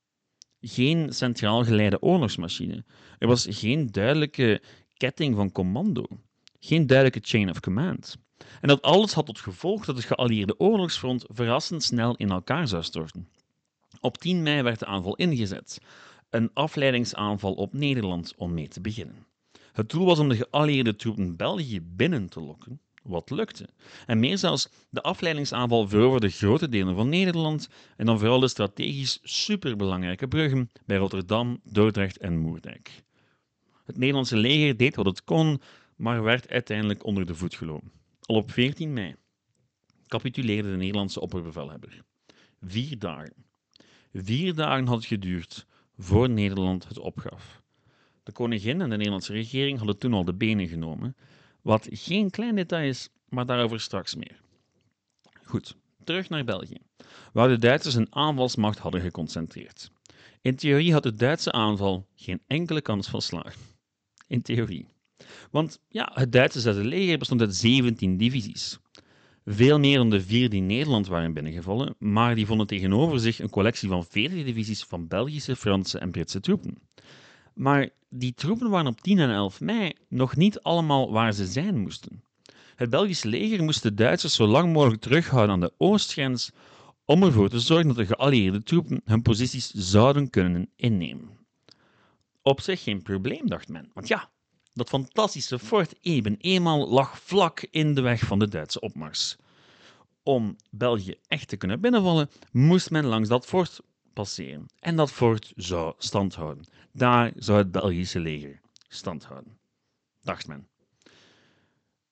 Geen 0.61 1.13
centraal 1.13 1.65
geleide 1.65 2.03
oorlogsmachine. 2.03 2.85
Er 3.19 3.27
was 3.29 3.47
geen 3.51 3.91
duidelijke 3.91 4.63
ketting 4.97 5.37
van 5.37 5.53
commando. 5.53 6.07
Geen 6.59 6.87
duidelijke 6.87 7.29
chain 7.29 7.51
of 7.51 7.61
command. 7.61 8.17
En 8.61 8.69
dat 8.69 8.83
alles 8.83 9.13
had 9.13 9.27
tot 9.27 9.41
gevolg 9.41 9.85
dat 9.85 9.97
het 9.97 10.05
geallieerde 10.05 10.59
oorlogsfront 10.59 11.25
verrassend 11.29 11.83
snel 11.83 12.17
in 12.17 12.31
elkaar 12.31 12.69
zou 12.69 12.83
storten. 12.83 13.29
Op 14.01 14.19
10 14.19 14.43
mei 14.43 14.63
werd 14.63 14.79
de 14.79 14.87
aanval 14.87 15.17
ingezet, 15.17 15.81
een 16.31 16.51
afleidingsaanval 16.55 17.53
op 17.53 17.73
Nederland 17.73 18.35
om 18.37 18.55
mee 18.55 18.69
te 18.69 18.81
beginnen. 18.81 19.29
Het 19.81 19.91
doel 19.91 20.07
was 20.07 20.19
om 20.19 20.29
de 20.29 20.37
geallieerde 20.37 20.97
troepen 20.97 21.37
België 21.37 21.81
binnen 21.81 22.29
te 22.29 22.41
lokken, 22.41 22.81
wat 23.03 23.31
lukte. 23.31 23.69
En 24.07 24.19
meer 24.19 24.39
zelfs, 24.39 24.69
de 24.91 25.03
afleidingsaanval 25.03 25.89
veroverde 25.89 26.29
grote 26.29 26.69
delen 26.69 26.95
van 26.95 27.09
Nederland 27.09 27.69
en 27.97 28.07
dan 28.07 28.19
vooral 28.19 28.41
de 28.41 28.49
strategisch 28.49 29.19
superbelangrijke 29.23 30.29
bruggen 30.29 30.71
bij 30.87 30.97
Rotterdam, 30.97 31.61
Dordrecht 31.65 32.19
en 32.19 32.39
Moerdijk. 32.39 33.03
Het 33.85 33.97
Nederlandse 33.97 34.37
leger 34.37 34.77
deed 34.77 34.97
wat 34.97 35.07
het 35.07 35.25
kon, 35.25 35.61
maar 35.97 36.23
werd 36.23 36.49
uiteindelijk 36.49 37.05
onder 37.05 37.27
de 37.27 37.35
voet 37.35 37.55
gelopen. 37.55 37.93
Al 38.21 38.37
op 38.37 38.51
14 38.51 38.93
mei 38.93 39.15
capituleerde 40.07 40.71
de 40.71 40.77
Nederlandse 40.77 41.21
opperbevelhebber. 41.21 42.03
Vier 42.61 42.99
dagen. 42.99 43.35
Vier 44.13 44.55
dagen 44.55 44.87
had 44.87 44.97
het 44.97 45.07
geduurd 45.07 45.67
voor 45.99 46.31
Nederland 46.31 46.89
het 46.89 46.99
opgaf. 46.99 47.63
De 48.23 48.33
koningin 48.33 48.81
en 48.81 48.91
de 48.91 48.97
Nederlandse 48.97 49.33
regering 49.33 49.79
hadden 49.79 49.99
toen 49.99 50.13
al 50.13 50.25
de 50.25 50.35
benen 50.35 50.69
genomen, 50.69 51.17
wat 51.63 51.89
geen 51.91 52.31
klein 52.31 52.55
detail 52.55 52.89
is, 52.89 53.09
maar 53.29 53.47
daarover 53.47 53.81
straks 53.81 54.15
meer. 54.15 54.41
Goed, 55.43 55.77
terug 56.05 56.29
naar 56.29 56.45
België, 56.45 56.79
waar 57.33 57.49
de 57.49 57.59
Duitsers 57.59 57.95
een 57.95 58.15
aanvalsmacht 58.15 58.79
hadden 58.79 59.01
geconcentreerd. 59.01 59.91
In 60.43 60.57
theorie 60.57 60.93
had 60.93 61.03
de 61.03 61.15
Duitse 61.15 61.53
aanval 61.53 62.07
geen 62.15 62.41
enkele 62.47 62.81
kans 62.81 63.09
van 63.09 63.23
slagen. 63.23 63.61
In 64.27 64.43
theorie. 64.43 64.87
Want 65.51 65.81
ja, 65.89 66.11
het 66.15 66.33
Duitse 66.33 66.61
Zesde 66.61 66.85
leger 66.85 67.19
bestond 67.19 67.41
uit 67.41 67.55
17 67.55 68.17
divisies. 68.17 68.79
Veel 69.45 69.79
meer 69.79 69.97
dan 69.97 70.11
de 70.11 70.21
vier 70.21 70.51
die 70.51 70.61
Nederland 70.61 71.07
waren 71.07 71.33
binnengevallen, 71.33 71.95
maar 71.99 72.35
die 72.35 72.47
vonden 72.47 72.67
tegenover 72.67 73.21
zich 73.21 73.39
een 73.39 73.51
collectie 73.51 73.89
van 73.89 74.05
40 74.05 74.45
divisies 74.45 74.85
van 74.85 75.09
Belgische, 75.09 75.57
Franse 75.57 75.99
en 75.99 76.11
Britse 76.11 76.41
troepen. 76.41 76.79
Maar 77.55 77.89
die 78.09 78.35
troepen 78.35 78.71
waren 78.71 78.87
op 78.87 79.01
10 79.01 79.19
en 79.19 79.31
11 79.31 79.61
mei 79.61 79.93
nog 80.09 80.37
niet 80.37 80.61
allemaal 80.61 81.13
waar 81.13 81.33
ze 81.33 81.47
zijn 81.47 81.79
moesten. 81.79 82.23
Het 82.77 82.91
Belgische 82.91 83.29
leger 83.29 83.63
moest 83.63 83.83
de 83.83 83.95
Duitsers 83.95 84.35
zo 84.35 84.47
lang 84.47 84.73
mogelijk 84.73 85.01
terughouden 85.03 85.55
aan 85.55 85.61
de 85.61 85.73
oostgrens 85.79 86.51
om 87.05 87.23
ervoor 87.23 87.49
te 87.49 87.61
zorgen 87.61 87.87
dat 87.87 87.97
de 87.97 88.07
geallieerde 88.07 88.63
troepen 88.63 89.01
hun 89.05 89.23
posities 89.23 89.71
zouden 89.71 90.31
kunnen 90.31 90.71
innemen. 90.77 91.39
Op 92.43 92.61
zich 92.61 92.83
geen 92.83 93.03
probleem, 93.03 93.49
dacht 93.49 93.69
men, 93.69 93.91
want 93.95 94.09
ja, 94.09 94.31
dat 94.73 94.89
fantastische 94.89 95.59
Fort 95.59 95.95
Eben 96.01 96.37
eenmaal 96.39 96.89
lag 96.89 97.21
vlak 97.21 97.67
in 97.71 97.95
de 97.95 98.01
weg 98.01 98.21
van 98.21 98.39
de 98.39 98.49
Duitse 98.49 98.81
opmars. 98.81 99.37
Om 100.23 100.57
België 100.71 101.15
echt 101.27 101.49
te 101.49 101.57
kunnen 101.57 101.81
binnenvallen, 101.81 102.31
moest 102.53 102.91
men 102.91 103.05
langs 103.05 103.29
dat 103.29 103.47
fort 103.47 103.81
passeren. 104.13 104.67
En 104.79 104.97
dat 104.97 105.13
fort 105.13 105.53
zou 105.57 105.95
stand 105.99 106.35
houden. 106.35 106.65
Daar 106.93 107.33
zou 107.37 107.59
het 107.59 107.73
Belgische 107.73 108.21
leger 108.21 108.61
stand 108.89 109.25
houden, 109.25 109.59
dacht 110.23 110.47
men. 110.47 110.69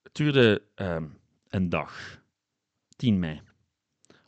Het 0.03 0.15
duurde 0.15 0.63
uh, 0.77 1.03
een 1.49 1.69
dag, 1.69 2.21
10 2.97 3.19
mei. 3.19 3.41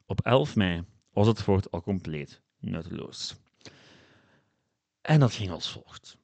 Op 0.07 0.21
11 0.21 0.57
mei 0.57 0.85
was 1.13 1.27
het 1.27 1.43
fort 1.43 1.71
al 1.71 1.83
compleet 1.83 2.43
nutteloos. 2.59 3.37
En 5.01 5.21
dat 5.21 5.33
ging 5.33 5.51
als 5.51 5.71
volgt. 5.73 6.17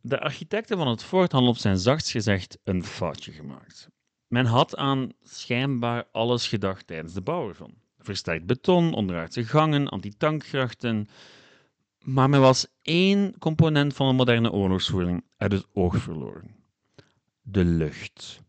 De 0.00 0.20
architecten 0.20 0.76
van 0.76 0.88
het 0.88 1.02
fort 1.02 1.32
hadden 1.32 1.50
op 1.50 1.56
zijn 1.56 1.78
zachtst 1.78 2.10
gezegd 2.10 2.58
een 2.64 2.84
foutje 2.84 3.32
gemaakt. 3.32 3.88
Men 4.26 4.46
had 4.46 4.76
aan 4.76 5.12
schijnbaar 5.22 6.06
alles 6.12 6.48
gedacht 6.48 6.86
tijdens 6.86 7.12
de 7.12 7.20
bouw 7.20 7.48
ervan. 7.48 7.74
Versterkt 7.98 8.46
beton, 8.46 8.94
onderaardse 8.94 9.44
gangen, 9.44 9.88
antitankgrachten. 9.88 11.08
Maar 12.04 12.28
men 12.28 12.40
was 12.40 12.66
één 12.82 13.38
component 13.38 13.94
van 13.94 14.08
een 14.08 14.14
moderne 14.14 14.52
oorlogsvoering 14.52 15.24
uit 15.36 15.52
het 15.52 15.66
oog 15.72 15.96
verloren. 15.96 16.54
De 17.42 17.64
lucht. 17.64 18.42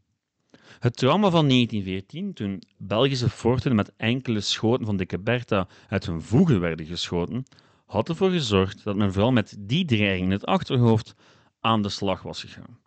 Het 0.79 0.97
trauma 0.97 1.29
van 1.29 1.47
1914, 1.47 2.33
toen 2.33 2.63
Belgische 2.77 3.29
forten 3.29 3.75
met 3.75 3.93
enkele 3.97 4.41
schoten 4.41 4.85
van 4.85 4.97
Dikke 4.97 5.19
Bertha 5.19 5.67
uit 5.89 6.05
hun 6.05 6.21
voegen 6.21 6.59
werden 6.59 6.85
geschoten, 6.85 7.45
had 7.85 8.09
ervoor 8.09 8.29
gezorgd 8.29 8.83
dat 8.83 8.95
men 8.95 9.13
vooral 9.13 9.31
met 9.31 9.55
die 9.59 9.85
dreiging 9.85 10.25
in 10.25 10.31
het 10.31 10.45
achterhoofd 10.45 11.15
aan 11.59 11.81
de 11.81 11.89
slag 11.89 12.21
was 12.21 12.41
gegaan. 12.41 12.79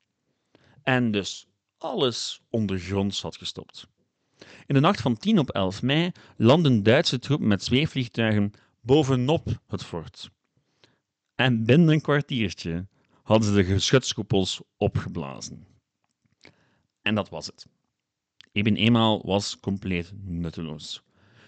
En 0.82 1.10
dus 1.10 1.46
alles 1.78 2.42
ondergronds 2.50 3.22
had 3.22 3.36
gestopt. 3.36 3.88
In 4.66 4.74
de 4.74 4.80
nacht 4.80 5.00
van 5.00 5.16
10 5.16 5.38
op 5.38 5.50
11 5.50 5.82
mei 5.82 6.12
landden 6.36 6.82
Duitse 6.82 7.18
troepen 7.18 7.46
met 7.46 7.64
zweefvliegtuigen 7.64 8.52
bovenop 8.80 9.60
het 9.66 9.84
fort. 9.84 10.30
En 11.34 11.64
binnen 11.64 11.88
een 11.88 12.00
kwartiertje 12.00 12.86
hadden 13.22 13.48
ze 13.48 13.54
de 13.54 13.64
geschutskoepels 13.64 14.62
opgeblazen. 14.76 15.66
En 17.02 17.14
dat 17.14 17.28
was 17.28 17.46
het. 17.46 17.66
Eenmaal 18.52 19.22
was 19.26 19.60
compleet 19.60 20.12
nutteloos. 20.22 21.02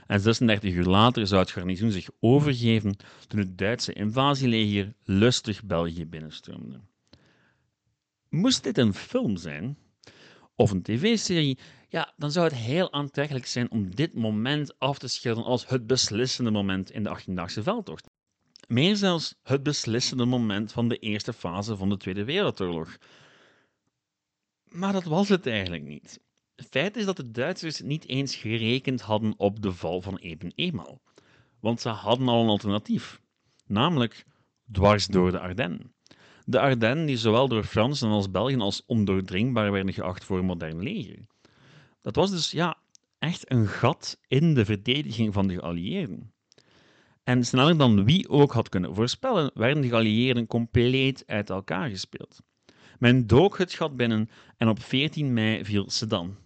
En 0.07 0.21
36 0.21 0.75
uur 0.75 0.85
later 0.85 1.27
zou 1.27 1.41
het 1.41 1.51
garnizoen 1.51 1.91
zich 1.91 2.09
overgeven 2.21 2.97
toen 3.27 3.39
het 3.39 3.59
Duitse 3.59 3.93
invasieleger 3.93 4.95
lustig 5.05 5.65
België 5.65 6.07
binnenstroomde. 6.07 6.81
Moest 8.29 8.63
dit 8.63 8.79
een 8.79 8.95
film 8.95 9.37
zijn, 9.37 9.79
of 10.55 10.71
een 10.71 10.83
tv-serie, 10.83 11.59
ja, 11.89 12.13
dan 12.17 12.33
zou 12.33 12.47
het 12.47 12.57
heel 12.57 12.93
aantrekkelijk 12.93 13.47
zijn 13.47 13.71
om 13.71 13.95
dit 13.95 14.15
moment 14.15 14.79
af 14.79 14.99
te 14.99 15.09
schilderen 15.09 15.51
als 15.51 15.69
het 15.69 15.87
beslissende 15.87 16.51
moment 16.51 16.91
in 16.91 17.03
de 17.03 17.19
18-daagse 17.19 17.63
veldtocht. 17.63 18.09
Meer 18.67 18.97
zelfs 18.97 19.35
het 19.43 19.63
beslissende 19.63 20.25
moment 20.25 20.73
van 20.73 20.89
de 20.89 20.99
eerste 20.99 21.33
fase 21.33 21.77
van 21.77 21.89
de 21.89 21.97
Tweede 21.97 22.25
Wereldoorlog. 22.25 22.97
Maar 24.65 24.93
dat 24.93 25.05
was 25.05 25.29
het 25.29 25.47
eigenlijk 25.47 25.85
niet. 25.85 26.21
Het 26.57 26.67
feit 26.67 26.97
is 26.97 27.05
dat 27.05 27.17
de 27.17 27.31
Duitsers 27.31 27.81
niet 27.81 28.09
eens 28.09 28.37
gerekend 28.37 29.01
hadden 29.01 29.35
op 29.37 29.63
de 29.63 29.73
val 29.73 30.01
van 30.03 30.17
Eben 30.17 30.53
eenmaal. 30.55 31.01
Want 31.61 31.81
ze 31.81 31.89
hadden 31.89 32.29
al 32.29 32.43
een 32.43 32.49
alternatief, 32.49 33.21
namelijk 33.67 34.25
dwars 34.73 35.07
door 35.07 35.31
de 35.31 35.41
Ardennen. 35.41 35.95
De 36.45 36.61
Ardennen 36.61 37.07
die 37.07 37.17
zowel 37.17 37.49
door 37.49 37.65
Fransen 37.65 38.11
als 38.11 38.31
Belgen 38.31 38.61
als 38.61 38.83
ondoordringbaar 38.87 39.73
werden 39.73 39.95
geacht 39.95 40.25
voor 40.25 40.39
een 40.39 40.45
modern 40.45 40.83
leger. 40.83 41.27
Dat 42.01 42.17
was 42.17 42.31
dus 42.31 42.51
ja, 42.51 42.79
echt 43.19 43.51
een 43.51 43.67
gat 43.67 44.19
in 44.29 44.55
de 44.55 44.65
verdediging 44.65 45.33
van 45.33 45.47
de 45.47 45.55
geallieerden. 45.55 46.35
En 47.27 47.45
sneller 47.45 47.77
dan 47.79 48.05
wie 48.05 48.29
ook 48.29 48.53
had 48.53 48.69
kunnen 48.69 48.95
voorspellen, 48.95 49.51
werden 49.55 49.83
de 49.83 49.89
geallieerden 49.89 50.47
compleet 50.47 51.23
uit 51.27 51.51
elkaar 51.51 51.89
gespeeld. 51.89 52.41
Men 52.99 53.27
dook 53.27 53.59
het 53.59 53.73
gat 53.73 53.97
binnen 53.97 54.31
en 54.57 54.69
op 54.69 54.83
14 54.83 55.33
mei 55.33 55.65
viel 55.65 55.91
Sedan. 55.91 56.37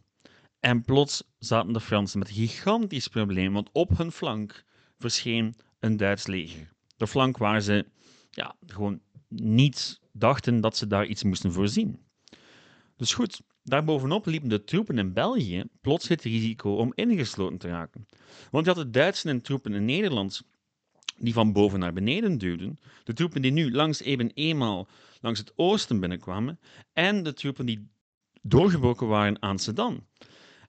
En 0.60 0.82
plots 0.82 1.22
zaten 1.38 1.72
de 1.72 1.80
Fransen 1.80 2.18
met 2.18 2.28
een 2.28 2.34
gigantisch 2.34 3.08
probleem, 3.08 3.52
want 3.52 3.68
op 3.72 3.98
hun 3.98 4.12
flank 4.12 4.64
verscheen 4.98 5.54
een 5.80 5.96
Duits 5.96 6.26
leger. 6.26 6.72
De 6.96 7.06
flank 7.06 7.38
waar 7.38 7.60
ze 7.60 7.86
ja, 8.30 8.56
gewoon 8.66 9.00
niet 9.28 10.00
dachten 10.12 10.60
dat 10.60 10.76
ze 10.76 10.86
daar 10.86 11.06
iets 11.06 11.22
moesten 11.22 11.52
voorzien. 11.52 11.98
Dus 12.96 13.14
goed, 13.14 13.40
daarbovenop 13.62 14.26
liepen 14.26 14.48
de 14.48 14.64
troepen 14.64 14.98
in 14.98 15.12
België 15.12 15.64
plots 15.80 16.08
het 16.08 16.22
risico 16.22 16.74
om 16.74 16.92
ingesloten 16.94 17.58
te 17.58 17.68
raken. 17.68 18.06
Want 18.50 18.66
je 18.66 18.72
had 18.72 18.82
de 18.82 18.90
Duitse 18.90 19.28
en 19.28 19.42
troepen 19.42 19.74
in 19.74 19.84
Nederland 19.84 20.42
die 21.20 21.32
van 21.32 21.52
boven 21.52 21.78
naar 21.78 21.92
beneden 21.92 22.38
duwden, 22.38 22.78
de 23.04 23.12
troepen 23.12 23.42
die 23.42 23.52
nu 23.52 23.72
langs 23.72 24.00
even 24.00 24.30
eenmaal 24.34 24.88
langs 25.20 25.38
het 25.38 25.52
oosten 25.56 26.00
binnenkwamen, 26.00 26.60
en 26.92 27.22
de 27.22 27.32
troepen 27.32 27.66
die 27.66 27.88
doorgebroken 28.42 29.06
waren 29.06 29.42
aan 29.42 29.58
Sedan. 29.58 30.06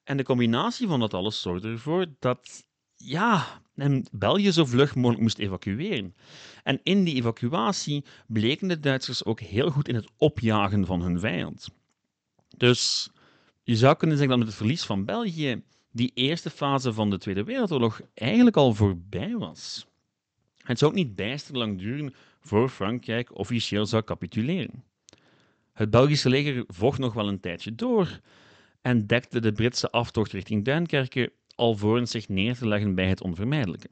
En 0.04 0.18
de 0.18 0.24
combinatie 0.24 0.88
van 0.88 1.00
dat 1.00 1.14
alles 1.14 1.42
zorgde 1.42 1.68
ervoor 1.68 2.06
dat 2.20 2.66
ja, 2.96 3.62
en 3.76 4.06
België 4.12 4.52
zo 4.52 4.66
vlug 4.66 4.96
mogelijk 4.96 5.22
moest 5.22 5.38
evacueren. 5.38 6.16
En 6.64 6.80
in 6.84 7.04
die 7.04 7.16
evacuatie 7.16 8.06
bleken 8.28 8.68
de 8.68 8.80
Duitsers 8.80 9.26
ook 9.26 9.40
heel 9.40 9.70
goed 9.70 9.88
in 9.88 9.96
het 9.96 10.10
opjagen 10.18 10.86
van 10.86 11.02
hun 11.02 11.20
vijand. 11.20 11.70
Dus 12.58 13.12
je 13.64 13.76
zou 13.76 13.96
kunnen 13.96 14.18
zeggen 14.18 14.38
dat 14.38 14.46
met 14.46 14.56
het 14.56 14.66
verlies 14.66 14.84
van 14.84 15.06
België 15.06 15.64
die 15.92 16.12
eerste 16.14 16.50
fase 16.50 16.94
van 16.94 17.10
de 17.10 17.18
Tweede 17.18 17.44
Wereldoorlog 17.44 18.02
eigenlijk 18.14 18.58
al 18.58 18.74
voorbij 18.74 19.38
was. 19.38 19.86
Het 20.72 20.80
zou 20.80 20.92
ook 20.92 20.98
niet 20.98 21.16
bijster 21.16 21.58
lang 21.58 21.80
duren 21.80 22.14
voor 22.40 22.70
Frankrijk 22.70 23.38
officieel 23.38 23.86
zou 23.86 24.04
capituleren. 24.04 24.84
Het 25.74 25.90
Belgische 25.90 26.30
leger 26.30 26.64
vocht 26.68 27.00
nog 27.00 27.14
wel 27.14 27.28
een 27.28 27.40
tijdje 27.40 27.76
door 27.76 28.20
en 28.82 29.08
dekte 29.08 29.40
de 29.40 29.52
Britse 29.52 29.92
aftocht 29.92 30.32
richting 30.32 30.66
Duinkerke 30.66 31.34
alvorens 31.56 32.12
zich 32.12 32.30
neer 32.30 32.58
te 32.58 32.68
leggen 32.68 32.96
bij 32.96 33.08
het 33.08 33.22
onvermijdelijke: 33.22 33.90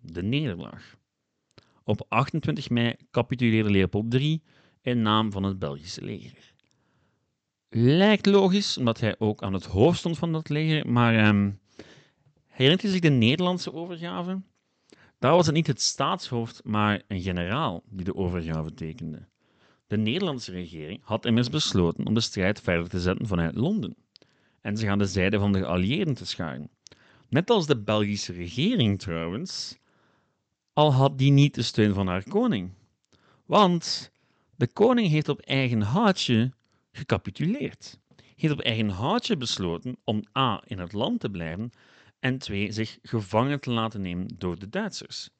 de 0.00 0.22
nederlaag. 0.22 0.96
Op 1.84 2.06
28 2.08 2.70
mei 2.70 2.94
capituleerde 3.10 3.70
Leopold 3.70 4.14
III 4.14 4.42
in 4.82 5.02
naam 5.02 5.32
van 5.32 5.42
het 5.42 5.58
Belgische 5.58 6.04
leger. 6.04 6.52
Lijkt 7.68 8.26
logisch, 8.26 8.78
omdat 8.78 9.00
hij 9.00 9.14
ook 9.18 9.42
aan 9.42 9.52
het 9.52 9.64
hoofd 9.64 9.98
stond 9.98 10.18
van 10.18 10.32
dat 10.32 10.48
leger, 10.48 10.90
maar 10.90 11.28
um, 11.28 11.60
herinnert 12.46 12.84
u 12.84 12.88
zich 12.88 13.00
de 13.00 13.10
Nederlandse 13.10 13.72
overgave? 13.72 14.40
Daar 15.18 15.32
was 15.32 15.46
het 15.46 15.54
niet 15.54 15.66
het 15.66 15.80
staatshoofd, 15.80 16.60
maar 16.64 17.02
een 17.08 17.20
generaal 17.20 17.82
die 17.88 18.04
de 18.04 18.14
overgave 18.14 18.74
tekende. 18.74 19.28
De 19.86 19.96
Nederlandse 19.96 20.52
regering 20.52 21.00
had 21.02 21.24
immers 21.24 21.50
besloten 21.50 22.06
om 22.06 22.14
de 22.14 22.20
strijd 22.20 22.60
verder 22.60 22.88
te 22.88 23.00
zetten 23.00 23.26
vanuit 23.26 23.54
Londen 23.54 23.96
en 24.60 24.76
zich 24.76 24.88
aan 24.88 24.98
de 24.98 25.06
zijde 25.06 25.38
van 25.38 25.52
de 25.52 25.58
geallieerden 25.58 26.14
te 26.14 26.26
scharen. 26.26 26.70
Net 27.28 27.50
als 27.50 27.66
de 27.66 27.82
Belgische 27.82 28.32
regering 28.32 28.98
trouwens, 28.98 29.78
al 30.72 30.92
had 30.92 31.18
die 31.18 31.30
niet 31.30 31.54
de 31.54 31.62
steun 31.62 31.94
van 31.94 32.06
haar 32.06 32.22
koning. 32.28 32.70
Want 33.46 34.12
de 34.56 34.66
koning 34.66 35.08
heeft 35.08 35.28
op 35.28 35.40
eigen 35.40 35.80
houtje 35.80 36.52
gecapituleerd. 36.92 37.98
Heeft 38.36 38.52
op 38.52 38.60
eigen 38.60 38.88
houtje 38.88 39.36
besloten 39.36 39.96
om 40.04 40.24
A. 40.38 40.62
in 40.66 40.78
het 40.78 40.92
land 40.92 41.20
te 41.20 41.30
blijven 41.30 41.72
en 42.20 42.38
2. 42.38 42.72
zich 42.72 42.98
gevangen 43.02 43.60
te 43.60 43.70
laten 43.70 44.00
nemen 44.00 44.28
door 44.38 44.58
de 44.58 44.68
Duitsers. 44.68 45.30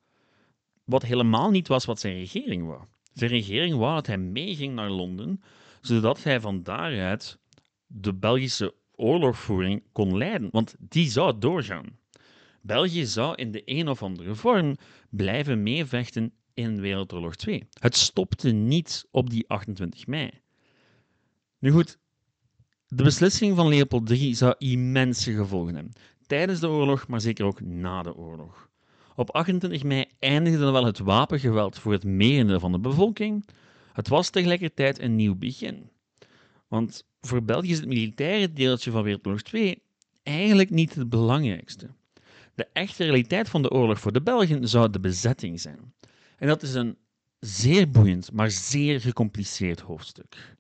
Wat 0.85 1.03
helemaal 1.03 1.51
niet 1.51 1.69
was 1.69 1.85
wat 1.85 2.01
zijn 2.01 2.15
regering 2.15 2.67
wou. 2.67 2.85
Zijn 3.13 3.31
regering 3.31 3.77
wou 3.77 3.95
dat 3.95 4.07
hij 4.07 4.19
meeging 4.19 4.75
naar 4.75 4.91
Londen, 4.91 5.43
zodat 5.81 6.23
hij 6.23 6.41
van 6.41 6.63
daaruit 6.63 7.39
de 7.87 8.15
Belgische 8.15 8.75
oorlogvoering 8.95 9.83
kon 9.93 10.17
leiden, 10.17 10.49
want 10.51 10.75
die 10.79 11.11
zou 11.11 11.39
doorgaan. 11.39 11.99
België 12.61 13.07
zou 13.07 13.35
in 13.35 13.53
de 13.53 13.63
een 13.65 13.89
of 13.89 14.03
andere 14.03 14.35
vorm 14.35 14.77
blijven 15.11 15.63
meevechten 15.63 16.33
in 16.55 16.81
Wereldoorlog 16.81 17.37
2. 17.37 17.69
Het 17.81 17.97
stopte 17.97 18.51
niet 18.51 19.07
op 19.11 19.31
die 19.31 19.49
28 19.49 20.07
mei. 20.07 20.31
Nu 21.59 21.71
goed, 21.71 21.99
de 22.87 23.03
beslissing 23.03 23.57
van 23.57 23.69
Leopold 23.69 24.11
III 24.11 24.35
zou 24.35 24.55
immense 24.59 25.33
gevolgen 25.33 25.75
hebben. 25.75 25.93
Tijdens 26.29 26.61
de 26.61 26.69
oorlog, 26.69 27.07
maar 27.07 27.21
zeker 27.21 27.45
ook 27.45 27.61
na 27.61 28.03
de 28.03 28.17
oorlog. 28.17 28.69
Op 29.15 29.31
28 29.31 29.83
mei 29.83 30.05
eindigde 30.19 30.59
dan 30.59 30.73
wel 30.73 30.85
het 30.85 30.99
wapengeweld 30.99 31.79
voor 31.79 31.93
het 31.93 32.05
merendeel 32.05 32.61
van 32.61 32.73
de 32.73 32.79
bevolking. 32.79 33.49
Het 33.93 34.09
was 34.09 34.31
tegelijkertijd 34.31 35.01
een 35.01 35.17
nieuw 35.17 35.35
begin. 35.35 35.91
Want 36.69 37.05
voor 37.21 37.43
België 37.43 37.71
is 37.71 37.77
het 37.77 37.89
militaire 37.89 38.53
deeltje 38.53 38.91
van 38.91 39.03
Wereldoorlog 39.03 39.43
2 39.43 39.83
eigenlijk 40.23 40.71
niet 40.71 40.95
het 40.95 41.09
belangrijkste. 41.09 41.89
De 42.55 42.69
echte 42.73 43.05
realiteit 43.05 43.49
van 43.49 43.63
de 43.63 43.71
oorlog 43.71 44.01
voor 44.01 44.13
de 44.13 44.23
Belgen 44.23 44.69
zou 44.69 44.91
de 44.91 45.01
bezetting 45.01 45.61
zijn. 45.61 45.95
En 46.37 46.49
dat 46.49 46.63
is 46.63 46.75
een 46.75 46.97
zeer 47.41 47.91
boeiend, 47.91 48.33
maar 48.33 48.51
zeer 48.51 49.01
gecompliceerd 49.01 49.81
hoofdstuk. 49.81 50.57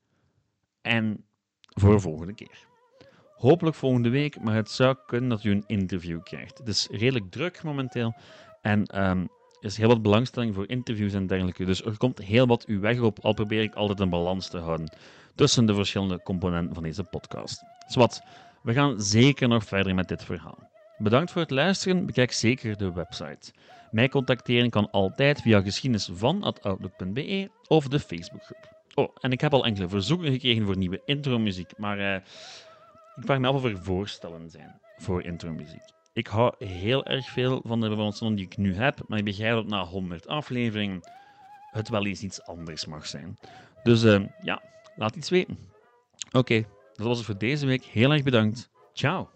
En 0.80 1.24
voor 1.68 1.92
de 1.92 2.00
volgende 2.00 2.34
keer. 2.34 2.67
Hopelijk 3.38 3.76
volgende 3.76 4.08
week, 4.08 4.40
maar 4.40 4.54
het 4.54 4.70
zou 4.70 4.96
kunnen 5.06 5.28
dat 5.28 5.44
u 5.44 5.50
een 5.50 5.64
interview 5.66 6.22
krijgt. 6.22 6.58
Het 6.58 6.68
is 6.68 6.88
redelijk 6.90 7.30
druk 7.30 7.62
momenteel 7.62 8.14
en 8.62 8.86
er 8.86 9.28
is 9.60 9.76
heel 9.76 9.88
wat 9.88 10.02
belangstelling 10.02 10.54
voor 10.54 10.68
interviews 10.68 11.12
en 11.12 11.26
dergelijke. 11.26 11.64
Dus 11.64 11.84
er 11.84 11.96
komt 11.96 12.18
heel 12.18 12.46
wat 12.46 12.66
uw 12.66 12.80
weg 12.80 13.00
op, 13.00 13.18
al 13.18 13.32
probeer 13.32 13.62
ik 13.62 13.74
altijd 13.74 14.00
een 14.00 14.10
balans 14.10 14.48
te 14.48 14.58
houden 14.58 14.96
tussen 15.34 15.66
de 15.66 15.74
verschillende 15.74 16.22
componenten 16.22 16.74
van 16.74 16.82
deze 16.82 17.04
podcast. 17.04 17.62
Zwat, 17.86 18.22
we 18.62 18.72
gaan 18.72 19.00
zeker 19.00 19.48
nog 19.48 19.64
verder 19.64 19.94
met 19.94 20.08
dit 20.08 20.24
verhaal. 20.24 20.68
Bedankt 20.96 21.30
voor 21.30 21.40
het 21.40 21.50
luisteren. 21.50 22.06
Bekijk 22.06 22.32
zeker 22.32 22.76
de 22.76 22.92
website. 22.92 23.52
Mij 23.90 24.08
contacteren 24.08 24.70
kan 24.70 24.90
altijd 24.90 25.40
via 25.40 25.60
geschiedenisvan.outlook.be 25.60 27.50
of 27.66 27.88
de 27.88 28.00
Facebookgroep. 28.00 28.76
Oh, 28.94 29.16
en 29.20 29.32
ik 29.32 29.40
heb 29.40 29.52
al 29.52 29.64
enkele 29.64 29.88
verzoeken 29.88 30.32
gekregen 30.32 30.64
voor 30.64 30.76
nieuwe 30.76 31.02
intromuziek, 31.04 31.70
maar 31.76 31.98
uh, 31.98 32.16
ik 33.18 33.24
vraag 33.24 33.38
me 33.38 33.46
af 33.46 33.54
of 33.54 33.64
er 33.64 33.82
voorstellen 33.82 34.50
zijn 34.50 34.80
voor 34.96 35.22
intromuziek. 35.22 35.82
Ik 36.12 36.26
hou 36.26 36.66
heel 36.66 37.04
erg 37.04 37.28
veel 37.28 37.62
van 37.64 37.80
de 37.80 37.88
bewoonstellen 37.88 38.34
die 38.34 38.44
ik 38.44 38.56
nu 38.56 38.74
heb, 38.74 39.00
maar 39.06 39.18
ik 39.18 39.24
begrijp 39.24 39.54
dat 39.54 39.66
na 39.66 39.84
100 39.84 40.26
afleveringen 40.26 41.00
het 41.70 41.88
wel 41.88 42.06
eens 42.06 42.22
iets 42.22 42.42
anders 42.42 42.86
mag 42.86 43.06
zijn. 43.06 43.38
Dus 43.82 44.04
uh, 44.04 44.24
ja, 44.40 44.62
laat 44.96 45.16
iets 45.16 45.30
weten. 45.30 45.58
Oké, 46.32 46.64
dat 46.94 47.06
was 47.06 47.16
het 47.16 47.26
voor 47.26 47.38
deze 47.38 47.66
week. 47.66 47.84
Heel 47.84 48.12
erg 48.12 48.22
bedankt. 48.22 48.70
Ciao. 48.92 49.28